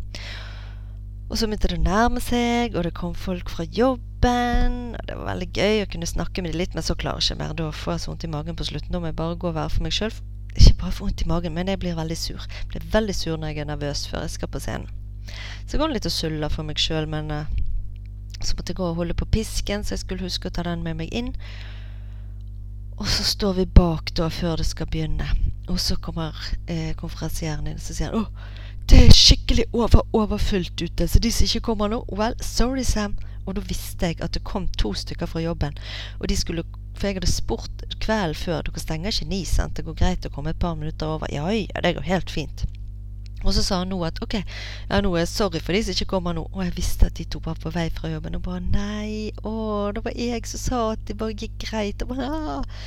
Og 1.31 1.39
så 1.41 1.49
begynte 1.49 1.69
det 1.73 1.81
å 1.81 1.83
nærme 1.83 2.21
seg, 2.23 2.77
og 2.77 2.85
det 2.87 2.95
kom 2.95 3.15
folk 3.19 3.51
fra 3.51 3.65
jobben. 3.65 4.95
Og 4.95 5.07
det 5.09 5.17
var 5.19 5.33
veldig 5.33 5.49
gøy 5.57 5.83
å 5.83 5.91
kunne 5.91 6.09
snakke 6.09 6.45
med 6.45 6.53
dem 6.53 6.61
litt, 6.63 6.77
men 6.77 6.85
så 6.87 6.95
klarer 6.95 7.21
jeg 7.21 7.33
ikke 7.33 7.41
mer. 7.43 7.57
Da 7.59 7.71
får 7.75 7.97
jeg 7.97 8.03
så 8.05 8.13
vondt 8.13 8.27
i 8.29 8.31
magen 8.31 8.59
på 8.61 8.69
slutten. 8.69 8.93
Da 8.95 9.01
må 9.03 9.11
jeg 9.11 9.19
bare 9.19 9.39
gå 9.41 9.51
og 9.51 9.57
være 9.59 9.73
for 9.75 9.87
meg 9.87 9.97
sjøl. 9.97 10.15
Ikke 10.55 10.77
bare 10.85 10.95
få 10.95 11.09
vondt 11.09 11.25
i 11.25 11.31
magen, 11.33 11.57
men 11.57 11.73
jeg 11.73 11.81
blir 11.83 11.97
veldig 11.99 12.19
sur. 12.21 12.45
Jeg 12.61 12.69
blir 12.71 12.87
veldig 12.93 13.17
sur 13.19 13.41
når 13.41 13.51
jeg 13.51 13.65
er 13.65 13.73
nervøs 13.73 14.07
før 14.13 14.29
jeg 14.29 14.37
skal 14.37 14.53
på 14.53 14.63
scenen. 14.63 15.04
Så 15.65 15.77
jeg 15.77 15.83
går 15.83 15.95
litt 15.95 16.09
og 16.09 16.15
suller 16.15 16.53
for 16.53 16.67
meg 16.67 16.81
sjøl, 16.81 17.07
men 17.11 17.31
uh, 17.33 17.47
så 18.41 18.57
måtte 18.57 18.73
jeg 18.73 18.81
gå 18.81 18.89
og 18.89 18.99
holde 19.01 19.17
på 19.17 19.29
pisken, 19.37 19.85
så 19.85 19.95
jeg 19.95 20.05
skulle 20.05 20.27
huske 20.27 20.51
å 20.51 20.55
ta 20.55 20.67
den 20.67 20.85
med 20.85 20.99
meg 21.01 21.15
inn. 21.15 21.33
Og 22.99 23.09
så 23.11 23.25
står 23.27 23.57
vi 23.59 23.67
bak 23.67 24.13
da 24.19 24.29
før 24.31 24.61
det 24.61 24.69
skal 24.69 24.91
begynne. 24.91 25.27
Og 25.73 25.81
så 25.81 25.97
kommer 25.97 26.37
eh, 26.71 26.93
konferansieren 26.99 27.67
inn 27.71 27.81
så 27.81 27.97
sier 27.97 28.13
han, 28.13 28.27
å, 28.27 28.65
det 28.91 29.01
er 29.07 29.17
skikkelig 29.17 29.65
over, 29.73 30.05
overfylt 30.13 30.83
ute, 30.83 31.09
så 31.09 31.21
de 31.23 31.33
som 31.33 31.49
ikke 31.49 31.65
kommer 31.71 31.89
nå, 31.91 32.03
well, 32.13 32.37
sorry 32.45 32.85
Sam. 32.85 33.17
Og 33.45 33.57
da 33.57 33.65
visste 33.65 34.09
jeg 34.09 34.21
at 34.25 34.37
det 34.37 34.45
kom 34.49 34.69
to 34.81 34.95
stykker 34.97 35.29
fra 35.29 35.43
jobben. 35.43 35.77
Og 36.21 36.29
de 36.31 36.37
skulle 36.39 36.65
For 36.95 37.09
jeg 37.11 37.17
hadde 37.19 37.27
spurt 37.27 37.83
kvelden 37.99 38.37
før. 38.39 38.63
Dere 38.63 38.81
stenger 38.81 39.11
ikke 39.11 39.27
ni, 39.27 39.41
sant? 39.45 39.75
Det 39.75 39.83
går 39.83 39.97
greit 39.99 40.27
å 40.29 40.31
komme 40.31 40.53
et 40.55 40.61
par 40.63 40.77
minutter 40.79 41.11
over. 41.11 41.27
Ja 41.33 41.49
ja, 41.51 41.81
det 41.83 41.97
går 41.97 42.07
helt 42.07 42.31
fint. 42.31 42.63
Og 43.45 43.53
så 43.55 43.63
sa 43.65 43.83
han 43.83 43.93
nå 43.93 43.99
at 44.07 44.21
ok, 44.25 44.39
ja, 44.41 45.01
nå 45.05 45.13
er 45.15 45.25
jeg 45.25 45.33
sorry 45.35 45.61
for 45.61 45.77
de 45.77 45.83
som 45.85 45.97
ikke 45.97 46.11
kommer 46.15 46.37
nå. 46.37 46.47
Og 46.53 46.65
jeg 46.65 46.77
visste 46.79 47.11
at 47.11 47.19
de 47.19 47.27
to 47.29 47.43
var 47.45 47.61
på 47.61 47.73
vei 47.75 47.91
fra 47.95 48.11
jobben. 48.13 48.39
Og 48.39 48.47
bare 48.47 48.65
nei, 48.65 49.31
å, 49.45 49.55
det 49.95 50.05
var 50.07 50.17
jeg 50.17 50.49
som 50.49 50.63
sa 50.63 50.81
at 50.95 51.05
det 51.09 51.19
bare 51.21 51.37
gikk 51.37 51.59
greit. 51.67 52.03
Og 52.05 52.15
bare, 52.15 52.31
ah. 52.33 52.83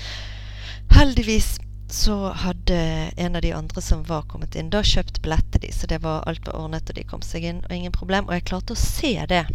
Heldigvis 0.98 1.58
så 1.94 2.34
hadde 2.36 2.78
en 3.16 3.38
av 3.38 3.42
de 3.46 3.54
andre 3.56 3.82
som 3.82 4.04
var 4.04 4.26
kommet 4.28 4.58
inn, 4.60 4.72
da 4.74 4.82
kjøpt 4.84 5.22
billetter 5.24 5.62
de, 5.64 5.70
så 5.72 5.88
det 5.88 6.02
var 6.04 6.26
alt 6.28 6.50
var 6.50 6.58
ordnet, 6.60 6.90
og 6.90 6.98
de 6.98 7.06
kom 7.08 7.24
seg 7.24 7.46
inn, 7.48 7.62
og 7.64 7.72
ingen 7.72 7.96
problem. 7.96 8.28
Og 8.28 8.36
jeg 8.36 8.48
klarte 8.50 8.76
å 8.76 8.82
se 8.82 9.14
det. 9.30 9.46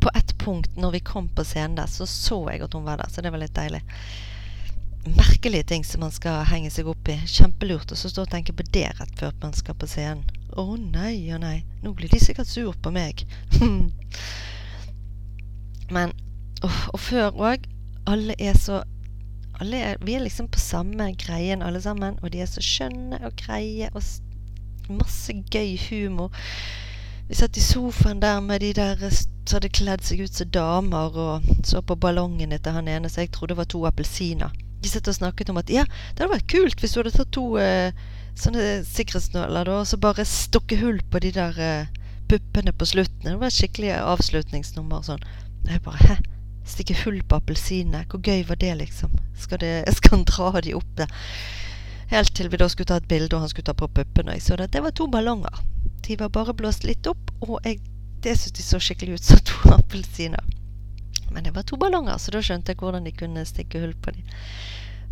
På 0.00 0.12
et 0.16 0.32
punkt 0.40 0.78
når 0.80 0.96
vi 0.96 1.04
kom 1.04 1.28
på 1.34 1.44
scenen 1.44 1.76
der, 1.76 1.90
så 1.90 2.06
så 2.08 2.40
jeg 2.48 2.64
at 2.64 2.76
hun 2.76 2.86
var 2.88 3.02
der, 3.02 3.10
så 3.12 3.24
det 3.24 3.34
var 3.34 3.42
litt 3.42 3.56
deilig 3.58 3.82
merkelige 5.04 5.62
ting 5.62 5.84
som 5.84 6.00
man 6.00 6.12
skal 6.12 6.44
henge 6.48 6.70
seg 6.70 6.88
opp 6.90 7.08
i. 7.08 7.16
Kjempelurt. 7.26 7.92
Og 7.92 7.98
så 7.98 8.10
stå 8.10 8.24
og 8.24 8.32
tenke 8.32 8.54
på 8.56 8.66
det 8.72 8.88
rett 8.98 9.14
før 9.20 9.34
man 9.42 9.54
skal 9.56 9.76
på 9.78 9.88
scenen. 9.88 10.24
Å 10.58 10.64
oh, 10.64 10.76
nei 10.78 11.28
og 11.34 11.42
nei, 11.44 11.62
nå 11.84 11.92
blir 11.94 12.10
de 12.10 12.20
sikkert 12.22 12.50
sur 12.50 12.76
på 12.82 12.92
meg. 12.94 13.24
Men 15.94 16.14
oh, 16.66 16.80
Og 16.94 17.00
før 17.00 17.30
òg. 17.52 17.68
Alle 18.08 18.34
er 18.40 18.56
så 18.56 18.82
alle 19.60 19.76
er, 19.82 19.96
Vi 20.00 20.14
er 20.14 20.22
liksom 20.22 20.46
på 20.48 20.60
samme 20.62 21.10
greien 21.18 21.62
alle 21.66 21.80
sammen, 21.82 22.18
og 22.22 22.30
de 22.32 22.40
er 22.40 22.46
så 22.48 22.62
skjønne 22.62 23.18
og 23.26 23.34
greie 23.36 23.88
og 23.92 24.04
masse 24.88 25.34
gøy 25.50 25.74
humor. 25.88 26.30
Vi 27.28 27.36
satt 27.36 27.58
i 27.58 27.64
sofaen 27.64 28.22
der 28.22 28.38
med 28.40 28.62
de 28.62 28.70
der 28.72 29.02
som 29.10 29.58
hadde 29.58 29.72
kledd 29.74 30.06
seg 30.06 30.22
ut 30.24 30.32
som 30.32 30.48
damer, 30.54 31.18
og 31.18 31.66
så 31.66 31.82
på 31.82 31.98
ballongen 31.98 32.54
etter 32.54 32.78
han 32.78 32.88
ene 32.88 33.10
som 33.10 33.26
jeg 33.26 33.34
trodde 33.34 33.58
var 33.58 33.68
to 33.68 33.82
appelsiner 33.90 34.54
de 34.82 34.90
satt 34.90 35.10
og 35.10 35.18
snakket 35.18 35.50
om 35.50 35.58
at 35.60 35.70
ja, 35.72 35.84
det 36.14 36.22
hadde 36.22 36.34
vært 36.36 36.50
kult 36.52 36.82
hvis 36.82 36.94
du 36.94 37.00
hadde 37.00 37.14
tatt 37.16 37.32
to 37.34 37.46
eh, 37.62 37.90
sånne 38.38 38.82
sikkerhetsnåler 38.86 39.66
da, 39.66 39.80
og 39.82 39.88
så 39.90 39.98
bare 40.00 40.26
stukket 40.28 40.82
hull 40.82 41.00
på 41.10 41.22
de 41.24 41.32
der 41.34 41.58
eh, 41.62 41.94
puppene 42.28 42.72
på 42.72 42.86
slutten. 42.86 43.26
Det 43.26 43.38
var 43.40 43.50
et 43.50 43.56
skikkelig 43.56 43.94
avslutningsnummer. 43.98 45.02
sånn. 45.02 45.24
Jeg 45.68 45.82
bare 45.86 46.04
Hæ? 46.04 46.18
Stikke 46.68 46.94
hull 47.02 47.22
på 47.24 47.38
appelsinene? 47.40 48.04
Hvor 48.12 48.20
gøy 48.20 48.42
var 48.48 48.58
det, 48.60 48.74
liksom? 48.82 49.14
Skal, 49.40 49.60
det, 49.62 49.72
skal 49.96 50.18
han 50.18 50.26
dra 50.28 50.60
de 50.60 50.74
opp 50.76 50.90
der? 51.00 51.12
Helt 52.12 52.34
til 52.36 52.48
vi 52.52 52.60
da 52.60 52.68
skulle 52.72 52.88
ta 52.88 53.00
et 53.00 53.08
bilde, 53.08 53.34
og 53.36 53.44
han 53.44 53.52
skulle 53.52 53.68
ta 53.68 53.74
på 53.76 53.88
puppene. 53.88 54.36
Jeg 54.36 54.44
så 54.44 54.56
det. 54.60 54.70
Det 54.72 54.82
var 54.84 54.92
to 54.96 55.08
ballonger. 55.12 55.64
De 56.06 56.16
var 56.20 56.32
bare 56.32 56.54
blåst 56.56 56.84
litt 56.84 57.08
opp, 57.08 57.32
og 57.44 57.58
jeg, 57.64 57.80
det 58.24 58.36
syntes 58.38 58.56
de 58.60 58.64
så 58.64 58.80
skikkelig 58.80 59.18
ut 59.18 59.28
som 59.28 59.42
to 59.44 59.72
appelsiner. 59.80 60.47
Men 61.30 61.44
det 61.44 61.54
var 61.54 61.62
to 61.62 61.76
ballonger, 61.76 62.16
så 62.18 62.32
da 62.34 62.42
skjønte 62.42 62.72
jeg 62.72 62.80
hvordan 62.80 63.06
de 63.06 63.12
kunne 63.12 63.44
stikke 63.48 63.82
hull 63.82 63.94
på 64.02 64.14
dem. 64.16 64.24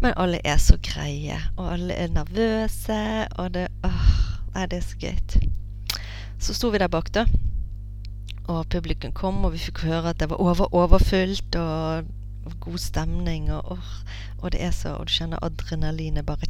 Men 0.00 0.16
alle 0.16 0.40
er 0.44 0.57
så 0.61 0.76
greie, 0.83 1.38
og 1.57 1.72
alle 1.72 1.94
er 1.94 2.12
nervøse, 2.12 3.00
og 3.40 3.55
det 3.55 3.68
åh, 3.85 4.07
Nei, 4.57 4.64
det 4.72 4.79
er 4.79 4.85
så 4.88 4.96
gøy. 4.96 5.16
Så 6.40 6.55
sto 6.57 6.70
vi 6.72 6.79
der 6.81 6.88
bak, 6.88 7.11
da. 7.12 7.26
Og 8.48 8.68
publikum 8.72 9.12
kom, 9.12 9.44
og 9.44 9.52
vi 9.52 9.61
fikk 9.61 9.83
høre 9.85 10.14
at 10.14 10.20
det 10.20 10.31
var 10.31 10.40
over, 10.40 10.70
overfylt, 10.72 11.57
og 11.61 12.09
god 12.61 12.79
stemning, 12.79 13.50
og, 13.52 13.72
og, 13.74 13.79
og 14.38 14.52
det 14.52 14.62
er 14.62 14.70
så 14.70 14.94
Og 14.96 15.09
du 15.09 15.12
kjenner 15.12 15.42
adrenalinet 15.42 16.26
bare 16.26 16.46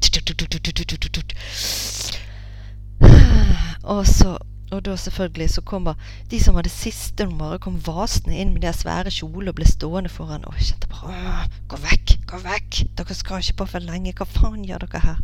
Og 3.83 4.07
så 4.07 4.37
og 4.73 4.85
da 4.85 4.97
selvfølgelig 4.99 5.51
så 5.51 5.63
kommer 5.63 5.95
de 6.31 6.41
som 6.43 6.57
hadde 6.59 6.73
siste 6.73 7.25
nummeret, 7.25 7.61
kom 7.63 7.79
vasende 7.87 8.35
inn 8.35 8.53
med 8.55 8.65
de 8.65 8.73
svære 8.75 9.13
kjolene 9.15 9.53
og 9.53 9.59
ble 9.61 9.69
stående 9.71 10.11
foran. 10.11 10.47
Og 10.49 10.59
kjente 10.59 10.91
bare 10.91 11.47
Gå 11.71 11.79
vekk! 11.85 12.17
Gå 12.27 12.41
vekk! 12.43 12.81
Dere 12.99 13.15
skal 13.15 13.45
ikke 13.45 13.61
på 13.63 13.69
for 13.77 13.87
lenge. 13.87 14.15
Hva 14.19 14.27
faen 14.27 14.65
gjør 14.67 14.87
dere 14.87 15.03
her? 15.05 15.21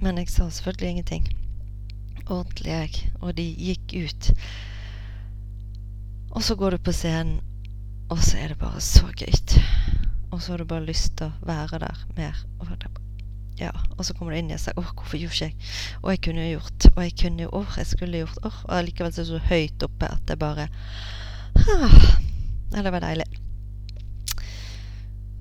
Men 0.00 0.18
jeg 0.18 0.32
sa 0.32 0.48
selvfølgelig 0.48 0.90
ingenting. 0.90 1.28
Ordentlig, 2.24 2.72
jeg. 2.72 3.12
Og 3.20 3.36
de 3.36 3.44
gikk 3.44 3.92
ut. 4.06 4.30
Og 6.34 6.42
så 6.42 6.56
går 6.56 6.74
du 6.74 6.78
på 6.78 6.92
scenen, 6.92 7.40
og 8.08 8.18
så 8.24 8.40
er 8.40 8.48
det 8.48 8.58
bare 8.58 8.80
så 8.80 9.06
gøy. 9.12 9.60
Og 10.32 10.42
så 10.42 10.52
har 10.52 10.58
du 10.58 10.64
bare 10.64 10.86
lyst 10.88 11.16
til 11.18 11.28
å 11.28 11.46
være 11.46 11.78
der 11.84 12.06
mer. 12.16 12.40
Og, 12.58 12.72
det, 12.80 12.88
ja. 13.58 13.70
og 13.98 14.04
så 14.04 14.14
kommer 14.14 14.34
du 14.34 14.38
inn 14.38 14.50
i 14.50 14.58
sier 14.58 14.74
'Åh, 14.76 14.90
hvorfor 14.94 15.18
gjorde 15.20 15.34
ikke 15.34 15.44
jeg?' 15.44 16.02
Og 16.02 16.10
jeg 16.10 16.20
kunne 16.26 16.44
jo 16.44 16.58
gjort. 16.58 16.86
Og 16.96 17.02
jeg 17.02 17.16
kunne 17.22 17.42
jo 17.42 17.50
Åh, 17.52 17.78
jeg 17.78 17.86
skulle 17.86 18.18
gjort 18.24 18.38
Åh. 18.44 18.58
Og 18.64 18.78
allikevel 18.78 19.12
så 19.12 19.20
er 19.20 19.24
det 19.24 19.32
så 19.32 19.48
høyt 19.48 19.82
oppe 19.82 20.10
at 20.10 20.28
det 20.28 20.38
bare 20.38 20.68
ah, 21.56 21.98
Ja, 22.74 22.82
det 22.82 22.92
var 22.92 23.00
deilig. 23.00 23.26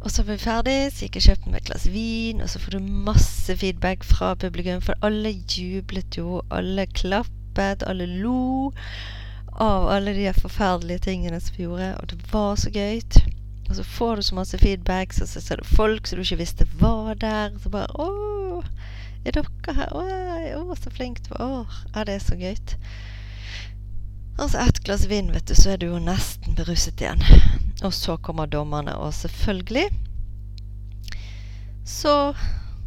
Og 0.04 0.12
så 0.12 0.24
var 0.24 0.34
vi 0.34 0.44
ferdig, 0.44 0.92
så 0.92 1.06
gikk 1.06 1.16
jeg 1.16 1.22
og 1.22 1.28
kjøpte 1.30 1.52
meg 1.52 1.62
et 1.62 1.68
glass 1.70 1.86
vin, 1.88 2.42
og 2.44 2.50
så 2.52 2.60
får 2.60 2.76
du 2.76 2.90
masse 3.08 3.56
feedback 3.56 4.04
fra 4.04 4.34
publikum, 4.36 4.82
for 4.84 5.00
alle 5.02 5.32
jublet 5.32 6.18
jo, 6.20 6.42
alle 6.52 6.86
klappet, 6.92 7.86
alle 7.88 8.10
lo 8.20 8.74
av 9.64 9.88
alle 9.94 10.12
de 10.18 10.28
forferdelige 10.36 11.06
tingene 11.08 11.40
som 11.40 11.56
vi 11.56 11.64
gjorde, 11.64 11.94
og 12.02 12.12
det 12.12 12.20
var 12.34 12.60
så 12.60 12.74
gøy. 12.74 13.00
Og 13.74 13.78
så 13.78 13.84
får 13.84 14.16
du 14.16 14.22
så 14.22 14.36
masse 14.36 14.58
feedback, 14.58 15.14
så 15.14 15.26
ser 15.26 15.58
du 15.58 15.64
folk 15.66 16.06
som 16.06 16.20
du 16.20 16.22
ikke 16.22 16.44
visste 16.44 16.66
var 16.78 17.16
der. 17.18 17.56
Så 17.58 17.70
bare 17.74 17.88
'Å, 17.90 18.62
er 19.26 19.32
dere 19.32 19.74
her? 19.74 19.90
Å, 19.98 20.04
å 20.62 20.76
så 20.78 20.92
flink 20.94 21.24
du 21.26 21.32
var.' 21.32 21.42
Å, 21.42 21.66
ja, 21.96 22.04
det 22.04 22.14
er 22.14 22.20
så 22.22 22.36
gøy. 22.38 22.54
Og 24.38 24.52
så 24.52 24.62
ett 24.62 24.84
glass 24.86 25.08
vin, 25.10 25.32
vet 25.34 25.48
du, 25.50 25.56
så 25.58 25.72
er 25.74 25.82
du 25.82 25.88
jo 25.88 25.98
nesten 25.98 26.54
beruset 26.54 27.02
igjen. 27.02 27.26
Og 27.82 27.94
så 27.98 28.18
kommer 28.18 28.46
dommerne, 28.46 28.94
og 28.94 29.10
selvfølgelig 29.14 29.90
så 31.84 32.36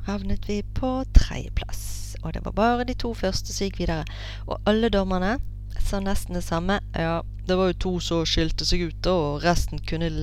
havnet 0.06 0.46
vi 0.46 0.62
på 0.62 1.02
tredjeplass. 1.18 2.14
Og 2.22 2.30
det 2.34 2.44
var 2.44 2.54
bare 2.54 2.86
de 2.86 2.94
to 2.94 3.10
første 3.14 3.50
som 3.50 3.66
gikk 3.66 3.82
videre. 3.82 4.06
Og 4.46 4.62
alle 4.70 4.88
dommerne 4.88 5.34
sa 5.82 5.98
nesten 5.98 6.38
det 6.38 6.44
samme. 6.46 6.78
Ja, 6.94 7.22
det 7.46 7.58
var 7.58 7.74
jo 7.74 7.80
to 7.82 7.92
som 7.98 8.22
skilte 8.22 8.64
seg 8.64 8.86
ut, 8.86 9.10
og 9.10 9.42
resten 9.42 9.82
kunne 9.82 10.14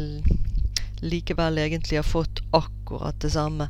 likevel 1.03 1.57
egentlig 1.57 1.97
har 1.97 2.07
fått 2.07 2.41
akkurat 2.51 3.19
det 3.21 3.33
samme. 3.35 3.69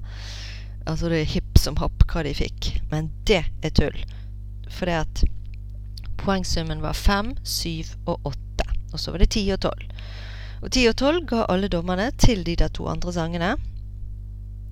Altså 0.85 1.09
det 1.09 1.21
er 1.21 1.31
hipp 1.35 1.57
som 1.59 1.77
happ 1.79 2.05
hva 2.11 2.23
de 2.27 2.33
fikk. 2.37 2.73
Men 2.91 3.09
det 3.27 3.43
er 3.63 3.73
tull. 3.75 3.97
For 4.69 4.89
det 4.89 4.99
at 5.05 5.23
poengsummen 6.23 6.81
var 6.83 6.97
fem, 6.97 7.33
syv 7.43 7.93
og 8.05 8.33
åtte. 8.33 8.67
Og 8.93 8.99
så 8.99 9.11
var 9.11 9.23
det 9.23 9.31
ti 9.35 9.43
og 9.53 9.61
tolv. 9.65 9.85
Og 10.63 10.71
ti 10.71 10.85
og 10.87 10.95
tolv 10.99 11.25
ga 11.27 11.45
alle 11.51 11.67
dommerne 11.71 12.11
til 12.21 12.43
de 12.47 12.55
der 12.59 12.71
to 12.71 12.87
andre 12.87 13.13
sangene. 13.13 13.55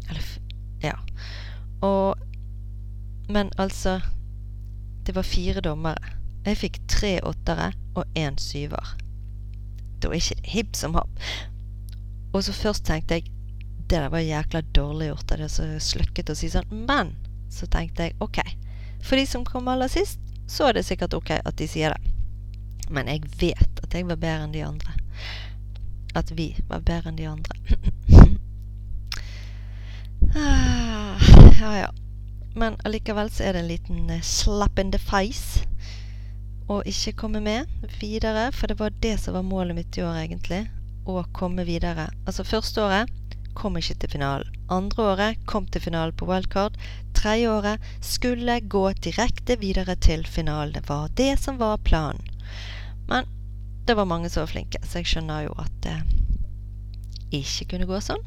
Eller 0.10 0.24
Ja. 0.84 0.96
Og 1.82 2.18
Men 3.30 3.52
altså 3.58 4.02
Det 5.06 5.16
var 5.16 5.22
fire 5.22 5.62
dommere. 5.62 5.98
Jeg 6.46 6.58
fikk 6.58 6.80
tre 6.88 7.20
åttere 7.24 7.72
og 7.96 8.06
én 8.18 8.38
syver. 8.38 8.98
Det 10.02 10.10
var 10.10 10.16
ikke 10.16 10.42
hipp 10.44 10.76
som 10.76 10.94
happ. 10.94 11.10
Og 12.32 12.44
så 12.44 12.54
først 12.56 12.86
tenkte 12.88 13.20
jeg 13.20 13.28
det 13.92 14.06
var 14.12 14.20
jækla 14.24 14.62
dårlig 14.72 15.08
gjort 15.10 15.32
det 15.36 15.50
så 15.52 15.66
sløkket 15.84 16.30
å 16.32 16.36
si 16.40 16.48
sånn. 16.52 16.70
Men 16.88 17.12
så 17.52 17.68
tenkte 17.68 18.04
jeg 18.08 18.16
OK. 18.24 18.40
For 19.04 19.16
de 19.20 19.26
som 19.28 19.44
kom 19.46 19.68
aller 19.68 19.88
sist, 19.92 20.20
så 20.48 20.70
er 20.70 20.74
det 20.78 20.86
sikkert 20.88 21.14
OK 21.18 21.32
at 21.36 21.58
de 21.60 21.68
sier 21.68 21.92
det. 21.92 22.02
Men 22.92 23.08
jeg 23.12 23.22
vet 23.40 23.82
at 23.84 23.94
jeg 23.96 24.08
var 24.08 24.20
bedre 24.22 24.44
enn 24.46 24.56
de 24.56 24.64
andre. 24.64 24.92
At 26.16 26.32
vi 26.36 26.56
var 26.70 26.82
bedre 26.88 27.10
enn 27.12 27.20
de 27.20 27.28
andre. 27.28 27.56
ah, 30.40 31.16
ja, 31.60 31.72
ja. 31.84 31.92
Men 32.56 32.80
allikevel 32.88 33.30
så 33.32 33.44
er 33.48 33.54
det 33.56 33.62
en 33.64 33.72
liten 33.72 34.10
uh, 34.12 34.22
slap 34.24 34.80
in 34.80 34.92
the 34.92 35.00
face 35.00 35.64
å 36.72 36.82
ikke 36.88 37.14
komme 37.24 37.40
med 37.44 37.68
videre, 38.00 38.52
for 38.56 38.68
det 38.72 38.80
var 38.80 38.92
det 39.04 39.18
som 39.20 39.36
var 39.36 39.44
målet 39.48 39.76
mitt 39.76 39.98
i 40.00 40.04
år, 40.04 40.16
egentlig. 40.24 40.64
Å 41.10 41.24
komme 41.34 41.66
videre. 41.66 42.10
Altså, 42.28 42.46
første 42.46 42.84
året 42.86 43.18
kom 43.58 43.78
ikke 43.78 43.98
til 44.02 44.14
finalen. 44.16 44.58
Andre 44.72 45.04
året 45.14 45.46
kom 45.50 45.66
til 45.68 45.84
finalen 45.84 46.16
på 46.16 46.28
wildcard. 46.30 46.78
Tredje 47.18 47.50
året 47.52 47.92
skulle 48.06 48.60
gå 48.62 48.86
direkte 49.04 49.58
videre 49.60 49.98
til 50.00 50.24
finalen. 50.28 50.76
Det 50.78 50.88
var 50.90 51.12
det 51.20 51.34
som 51.42 51.60
var 51.60 51.82
planen. 51.84 52.24
Men 53.10 53.28
det 53.88 53.98
var 53.98 54.08
mange 54.08 54.30
som 54.30 54.46
var 54.46 54.54
flinke, 54.54 54.80
så 54.86 55.02
jeg 55.02 55.12
skjønner 55.12 55.48
jo 55.48 55.56
at 55.60 55.74
det 55.84 55.98
ikke 57.36 57.74
kunne 57.74 57.90
gå 57.90 58.00
sånn. 58.04 58.24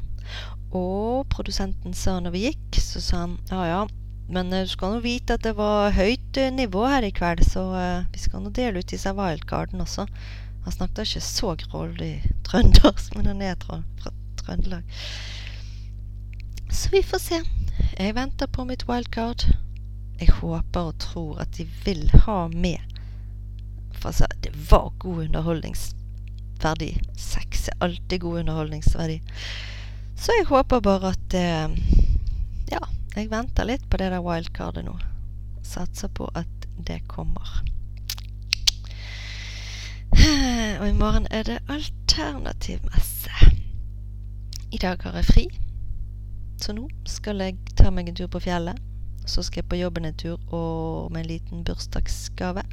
Og 0.75 1.25
produsenten 1.31 1.95
sa 1.95 2.19
når 2.19 2.35
vi 2.35 2.47
gikk, 2.49 2.79
så 2.81 3.01
sa 3.01 3.21
han 3.23 3.37
ja 3.51 3.65
ja, 3.69 3.81
men 4.27 4.51
uh, 4.53 4.63
du 4.65 4.71
skal 4.71 4.95
nå 4.95 5.03
vite 5.05 5.37
at 5.37 5.45
det 5.45 5.53
var 5.57 5.93
høyt 5.95 6.39
uh, 6.41 6.49
nivå 6.53 6.85
her 6.89 7.05
i 7.05 7.13
kveld, 7.15 7.45
så 7.45 7.67
uh, 7.71 8.07
vi 8.11 8.21
skal 8.21 8.43
nå 8.43 8.51
dele 8.55 8.81
ut 8.81 8.91
disse 8.91 9.13
wildcarden 9.15 9.83
også. 9.85 10.07
Han 10.65 10.73
snakket 10.73 11.05
ikke 11.05 11.23
så 11.23 11.53
grådig 11.61 12.15
trøndersk, 12.45 13.15
men 13.17 13.29
han 13.31 13.41
er 13.41 13.59
fra, 13.61 13.81
Trøndelag. 14.39 14.83
Så 16.71 16.89
vi 16.93 17.01
får 17.03 17.21
se. 17.23 17.41
Jeg 17.97 18.15
venter 18.15 18.47
på 18.47 18.65
mitt 18.67 18.85
wildcard. 18.89 19.45
Jeg 20.19 20.31
håper 20.39 20.91
og 20.91 20.99
tror 21.01 21.39
at 21.41 21.55
de 21.57 21.65
vil 21.85 22.09
ha 22.25 22.47
med. 22.47 22.97
For 23.95 24.11
altså, 24.11 24.27
det 24.43 24.51
var 24.69 24.91
god 24.99 25.23
underholdningsverdi. 25.25 26.91
Sex 27.17 27.67
er 27.71 27.79
alltid 27.87 28.19
god 28.21 28.39
underholdningsverdi. 28.43 29.21
Så 30.15 30.35
jeg 30.39 30.49
håper 30.51 30.79
bare 30.79 31.15
at 31.15 31.39
Ja 32.71 32.83
jeg 33.15 33.29
venter 33.31 33.63
litt 33.63 33.83
på 33.87 33.95
det 33.95 34.09
der 34.11 34.23
wildcardet 34.23 34.83
nå. 34.83 34.97
Satser 35.63 36.11
på 36.11 36.27
at 36.35 36.67
det 36.87 36.99
kommer. 37.07 37.61
Og 40.79 40.89
i 40.89 40.93
morgen 40.93 41.27
er 41.31 41.43
det 41.43 41.59
alternativmesse. 41.69 43.29
I 44.71 44.77
dag 44.77 44.97
har 45.03 45.15
jeg 45.15 45.25
fri, 45.25 45.45
så 46.61 46.73
nå 46.73 46.89
skal 47.07 47.39
jeg 47.39 47.55
ta 47.77 47.91
meg 47.93 48.09
en 48.09 48.17
tur 48.17 48.27
på 48.27 48.41
fjellet. 48.43 48.79
Så 49.25 49.43
skal 49.43 49.63
jeg 49.63 49.69
på 49.69 49.79
jobben 49.79 50.05
en 50.05 50.17
tur 50.17 50.39
og 50.53 51.11
med 51.11 51.21
en 51.21 51.29
liten 51.29 51.63
bursdagsgave. 51.63 52.63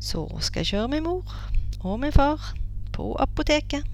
Så 0.00 0.24
skal 0.40 0.60
jeg 0.60 0.66
kjøre 0.66 0.88
min 0.88 1.04
mor 1.04 1.34
og 1.80 2.00
min 2.00 2.12
far 2.12 2.54
på 2.92 3.12
apoteket. 3.20 3.84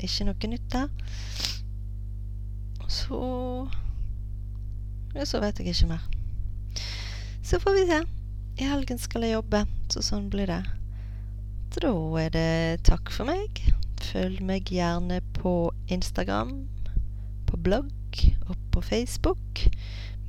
Ikke 0.00 0.26
noe 0.26 0.50
nytt 0.50 0.72
der. 0.72 0.88
Så 2.88 3.20
så 5.24 5.40
vet 5.40 5.58
jeg 5.58 5.66
ikke 5.66 5.86
mer. 5.86 6.10
Så 7.42 7.58
får 7.58 7.72
vi 7.78 7.86
se. 7.86 8.02
I 8.58 8.68
helgen 8.68 8.98
skal 8.98 9.22
jeg 9.22 9.38
jobbe, 9.38 9.64
så 9.90 10.02
sånn 10.02 10.30
blir 10.30 10.50
det. 10.50 10.79
Da 11.70 11.90
er 12.18 12.32
det 12.34 12.82
takk 12.82 13.12
for 13.14 13.28
meg. 13.30 13.60
Følg 14.02 14.40
meg 14.42 14.72
gjerne 14.74 15.20
på 15.36 15.70
Instagram, 15.86 16.50
på 17.46 17.60
blogg 17.62 18.22
og 18.48 18.56
på 18.74 18.82
Facebook. 18.82 19.62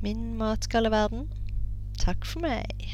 Min 0.04 0.36
matgalleverden. 0.38 1.26
Takk 1.98 2.22
for 2.30 2.46
meg. 2.46 2.86